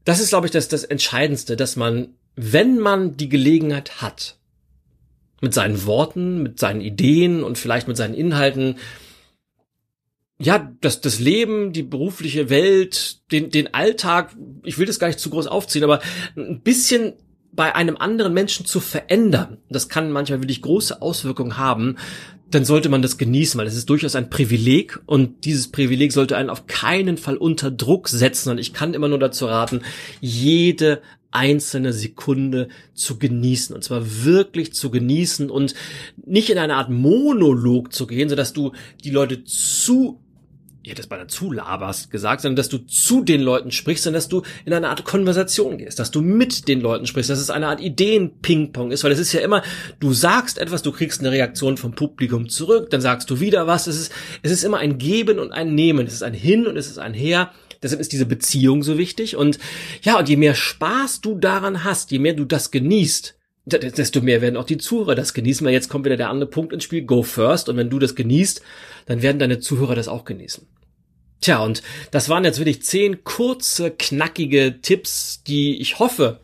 Das 0.05 0.21
ist, 0.21 0.31
glaube 0.31 0.46
ich, 0.46 0.53
das, 0.53 0.68
das 0.68 0.85
Entscheidendste, 0.85 1.57
dass 1.57 1.77
man, 1.77 2.14
wenn 2.37 2.79
man 2.79 3.16
die 3.16 3.29
Gelegenheit 3.29 4.01
hat, 4.01 4.38
mit 5.40 5.55
seinen 5.55 5.87
Worten, 5.87 6.42
mit 6.42 6.59
seinen 6.59 6.81
Ideen 6.81 7.42
und 7.42 7.59
vielleicht 7.59 7.88
mit 7.88 7.96
seinen 7.96 8.14
Inhalten, 8.14 8.77
ja, 10.38 10.73
das, 10.81 11.03
das 11.03 11.18
Leben, 11.18 11.73
die 11.73 11.83
berufliche 11.83 12.49
Welt, 12.49 13.20
den, 13.31 13.51
den 13.51 13.75
Alltag, 13.75 14.35
ich 14.64 14.79
will 14.79 14.87
das 14.87 14.99
gar 14.99 15.09
nicht 15.09 15.20
zu 15.20 15.29
groß 15.29 15.46
aufziehen, 15.46 15.85
aber 15.85 16.01
ein 16.35 16.61
bisschen 16.62 17.12
bei 17.61 17.75
einem 17.75 17.99
anderen 17.99 18.33
Menschen 18.33 18.64
zu 18.64 18.81
verändern, 18.81 19.59
das 19.68 19.90
kann 19.90 20.11
manchmal 20.12 20.40
wirklich 20.40 20.62
große 20.62 21.03
Auswirkungen 21.03 21.59
haben, 21.59 21.96
dann 22.51 22.64
sollte 22.64 22.88
man 22.88 23.03
das 23.03 23.18
genießen, 23.18 23.61
weil 23.61 23.66
es 23.66 23.77
ist 23.77 23.90
durchaus 23.90 24.16
ein 24.16 24.31
Privileg 24.31 24.99
und 25.05 25.44
dieses 25.44 25.68
Privileg 25.68 26.12
sollte 26.12 26.38
einen 26.38 26.49
auf 26.49 26.66
keinen 26.66 27.18
Fall 27.18 27.37
unter 27.37 27.70
Druck 27.70 28.09
setzen 28.09 28.49
und 28.49 28.57
ich 28.57 28.73
kann 28.73 28.94
immer 28.94 29.09
nur 29.09 29.18
dazu 29.18 29.44
raten, 29.44 29.83
jede 30.23 31.03
einzelne 31.33 31.92
Sekunde 31.92 32.68
zu 32.94 33.18
genießen 33.18 33.77
und 33.77 33.85
zwar 33.85 34.25
wirklich 34.25 34.73
zu 34.73 34.90
genießen 34.90 35.51
und 35.51 35.75
nicht 36.25 36.49
in 36.49 36.57
eine 36.57 36.77
Art 36.77 36.88
Monolog 36.88 37.92
zu 37.92 38.07
gehen, 38.07 38.31
sodass 38.31 38.55
du 38.55 38.73
die 39.05 39.11
Leute 39.11 39.44
zu 39.44 40.18
ich 40.90 40.94
hätte 40.94 41.03
es 41.03 41.09
beinahe 41.09 41.29
zu 41.29 41.53
laberst 41.53 42.11
gesagt, 42.11 42.42
sondern 42.42 42.57
dass 42.57 42.68
du 42.68 42.79
zu 42.79 43.22
den 43.22 43.40
Leuten 43.40 43.70
sprichst, 43.70 44.03
sondern 44.03 44.18
dass 44.18 44.29
du 44.29 44.42
in 44.64 44.72
eine 44.72 44.88
Art 44.88 45.05
Konversation 45.05 45.79
gehst, 45.79 46.00
dass 46.00 46.11
du 46.11 46.20
mit 46.20 46.66
den 46.66 46.81
Leuten 46.81 47.07
sprichst, 47.07 47.31
dass 47.31 47.38
es 47.38 47.48
eine 47.48 47.68
Art 47.68 47.81
Ideen-Ping-Pong 47.81 48.90
ist, 48.90 49.05
weil 49.05 49.12
es 49.12 49.20
ist 49.20 49.33
ja 49.33 49.40
immer, 49.40 49.62
du 50.00 50.12
sagst 50.12 50.59
etwas, 50.59 50.83
du 50.83 50.90
kriegst 50.90 51.20
eine 51.20 51.31
Reaktion 51.31 51.76
vom 51.76 51.92
Publikum 51.92 52.48
zurück, 52.48 52.90
dann 52.90 53.00
sagst 53.00 53.31
du 53.31 53.38
wieder 53.38 53.68
was, 53.68 53.87
es 53.87 54.00
ist, 54.00 54.12
es 54.42 54.50
ist 54.50 54.64
immer 54.64 54.79
ein 54.79 54.98
Geben 54.98 55.38
und 55.38 55.53
ein 55.53 55.76
Nehmen, 55.76 56.09
es 56.09 56.14
ist 56.14 56.24
ein 56.24 56.35
Hin 56.35 56.66
und 56.66 56.76
es 56.76 56.88
ist 56.88 56.98
ein 56.98 57.14
Her, 57.14 57.53
deshalb 57.81 58.00
ist 58.00 58.11
diese 58.11 58.26
Beziehung 58.26 58.83
so 58.83 58.98
wichtig. 58.98 59.37
Und 59.37 59.61
ja, 60.03 60.18
und 60.18 60.29
je 60.29 60.37
mehr 60.37 60.57
Spaß 60.57 61.20
du 61.20 61.38
daran 61.38 61.85
hast, 61.85 62.11
je 62.11 62.18
mehr 62.18 62.35
du 62.35 62.44
das 62.44 62.72
genießt, 62.72 63.37
desto 63.66 64.20
mehr 64.20 64.40
werden 64.40 64.57
auch 64.57 64.64
die 64.64 64.79
Zuhörer 64.79 65.14
das 65.14 65.35
genießen, 65.35 65.64
weil 65.64 65.72
jetzt 65.72 65.88
kommt 65.88 66.05
wieder 66.05 66.16
der 66.16 66.31
andere 66.31 66.50
Punkt 66.50 66.72
ins 66.72 66.85
Spiel, 66.85 67.03
go 67.03 67.22
first. 67.22 67.68
Und 67.68 67.76
wenn 67.76 67.90
du 67.90 67.98
das 67.98 68.14
genießt, 68.14 68.62
dann 69.07 69.22
werden 69.22 69.38
deine 69.38 69.61
Zuhörer 69.61 69.94
das 69.94 70.09
auch 70.09 70.24
genießen. 70.24 70.66
Tja, 71.40 71.62
und 71.62 71.83
das 72.11 72.29
waren 72.29 72.44
jetzt 72.44 72.59
wirklich 72.59 72.83
zehn 72.83 73.24
kurze, 73.24 73.90
knackige 73.90 74.81
Tipps, 74.83 75.42
die 75.42 75.81
ich 75.81 75.98
hoffe, 75.98 76.40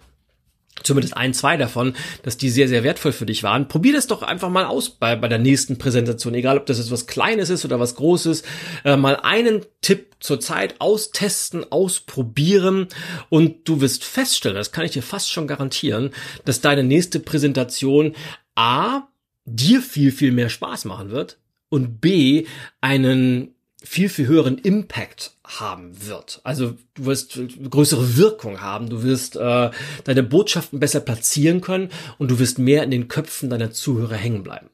zumindest 0.82 1.16
ein, 1.16 1.34
zwei 1.34 1.56
davon, 1.56 1.94
dass 2.22 2.36
die 2.36 2.48
sehr, 2.48 2.68
sehr 2.68 2.84
wertvoll 2.84 3.12
für 3.12 3.26
dich 3.26 3.42
waren. 3.42 3.68
Probier 3.68 3.92
das 3.92 4.06
doch 4.06 4.22
einfach 4.22 4.48
mal 4.48 4.64
aus 4.64 4.90
bei, 4.90 5.16
bei 5.16 5.28
der 5.28 5.38
nächsten 5.38 5.78
Präsentation, 5.78 6.34
egal 6.34 6.58
ob 6.58 6.66
das 6.66 6.78
jetzt 6.78 6.90
was 6.90 7.06
Kleines 7.06 7.50
ist 7.50 7.64
oder 7.64 7.80
was 7.80 7.96
Großes. 7.96 8.42
Äh, 8.84 8.96
mal 8.96 9.16
einen 9.16 9.64
Tipp 9.82 10.16
zur 10.20 10.40
Zeit 10.40 10.76
austesten, 10.80 11.70
ausprobieren 11.70 12.88
und 13.28 13.68
du 13.68 13.80
wirst 13.80 14.04
feststellen, 14.04 14.56
das 14.56 14.72
kann 14.72 14.84
ich 14.84 14.92
dir 14.92 15.02
fast 15.02 15.30
schon 15.30 15.46
garantieren, 15.46 16.10
dass 16.44 16.60
deine 16.60 16.84
nächste 16.84 17.20
Präsentation 17.20 18.14
A, 18.54 19.08
dir 19.44 19.80
viel, 19.82 20.10
viel 20.10 20.32
mehr 20.32 20.48
Spaß 20.48 20.86
machen 20.86 21.10
wird 21.10 21.38
und 21.68 22.00
B, 22.00 22.46
einen 22.80 23.55
viel, 23.82 24.08
viel 24.08 24.26
höheren 24.26 24.58
Impact 24.58 25.36
haben 25.44 26.06
wird. 26.06 26.40
Also 26.44 26.76
du 26.94 27.06
wirst 27.06 27.38
größere 27.70 28.16
Wirkung 28.16 28.60
haben, 28.60 28.88
du 28.88 29.02
wirst 29.02 29.36
äh, 29.36 29.70
deine 30.04 30.22
Botschaften 30.22 30.80
besser 30.80 31.00
platzieren 31.00 31.60
können 31.60 31.90
und 32.18 32.30
du 32.30 32.38
wirst 32.38 32.58
mehr 32.58 32.82
in 32.82 32.90
den 32.90 33.08
Köpfen 33.08 33.50
deiner 33.50 33.70
Zuhörer 33.70 34.16
hängen 34.16 34.42
bleiben. 34.42 34.70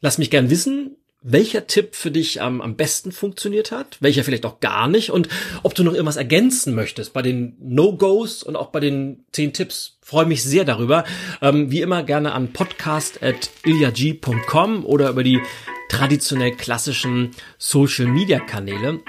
Lass 0.00 0.18
mich 0.18 0.30
gern 0.30 0.50
wissen, 0.50 0.96
welcher 1.22 1.66
Tipp 1.66 1.94
für 1.94 2.10
dich 2.10 2.42
am, 2.42 2.60
am 2.60 2.76
besten 2.76 3.12
funktioniert 3.12 3.70
hat, 3.70 3.96
welcher 4.00 4.24
vielleicht 4.24 4.44
auch 4.44 4.60
gar 4.60 4.88
nicht 4.88 5.10
und 5.10 5.30
ob 5.62 5.74
du 5.74 5.84
noch 5.84 5.92
irgendwas 5.92 6.16
ergänzen 6.16 6.74
möchtest 6.74 7.12
bei 7.12 7.20
den 7.22 7.56
No-Gos 7.60 8.42
und 8.42 8.56
auch 8.56 8.70
bei 8.70 8.80
den 8.80 9.24
zehn 9.32 9.52
Tipps. 9.52 9.98
Freue 10.02 10.26
mich 10.26 10.42
sehr 10.42 10.64
darüber. 10.64 11.04
Ähm, 11.40 11.70
wie 11.70 11.80
immer 11.80 12.02
gerne 12.02 12.32
an 12.32 12.52
podcast.ilyag.com 12.52 14.84
oder 14.84 15.10
über 15.10 15.22
die 15.22 15.40
traditionell 15.88 16.50
klassischen 16.52 17.30
Social 17.58 18.06
Media 18.06 18.40
Kanäle. 18.40 19.00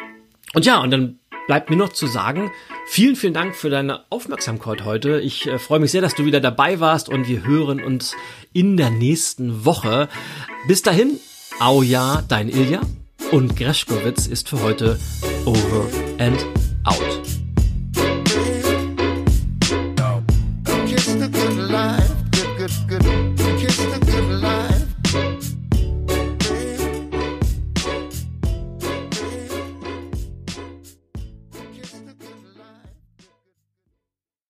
Und 0.54 0.66
ja, 0.66 0.82
und 0.82 0.92
dann 0.92 1.20
bleibt 1.48 1.70
mir 1.70 1.76
noch 1.76 1.90
zu 1.90 2.08
sagen, 2.08 2.52
vielen, 2.86 3.16
vielen 3.16 3.34
Dank 3.34 3.56
für 3.56 3.70
deine 3.70 4.02
Aufmerksamkeit 4.10 4.86
heute. 4.86 5.20
Ich 5.20 5.48
äh, 5.48 5.60
freue 5.60 5.80
mich 5.80 5.92
sehr, 5.92 6.02
dass 6.02 6.16
du 6.16 6.26
wieder 6.26 6.42
dabei 6.42 6.80
warst 6.80 7.10
und 7.10 7.28
wir 7.28 7.44
hören 7.44 7.84
uns 7.84 8.16
in 8.54 8.78
der 8.78 8.92
nächsten 8.92 9.66
Woche. 9.66 10.08
Bis 10.68 10.84
dahin, 10.84 11.20
au 11.60 11.82
ja, 11.82 12.24
dein 12.28 12.50
Ilja 12.50 12.82
und 13.32 13.56
Greschkowitz 13.56 14.28
ist 14.28 14.50
für 14.50 14.62
heute 14.62 15.00
over 15.46 15.88
and 16.20 16.46
out. 16.86 17.33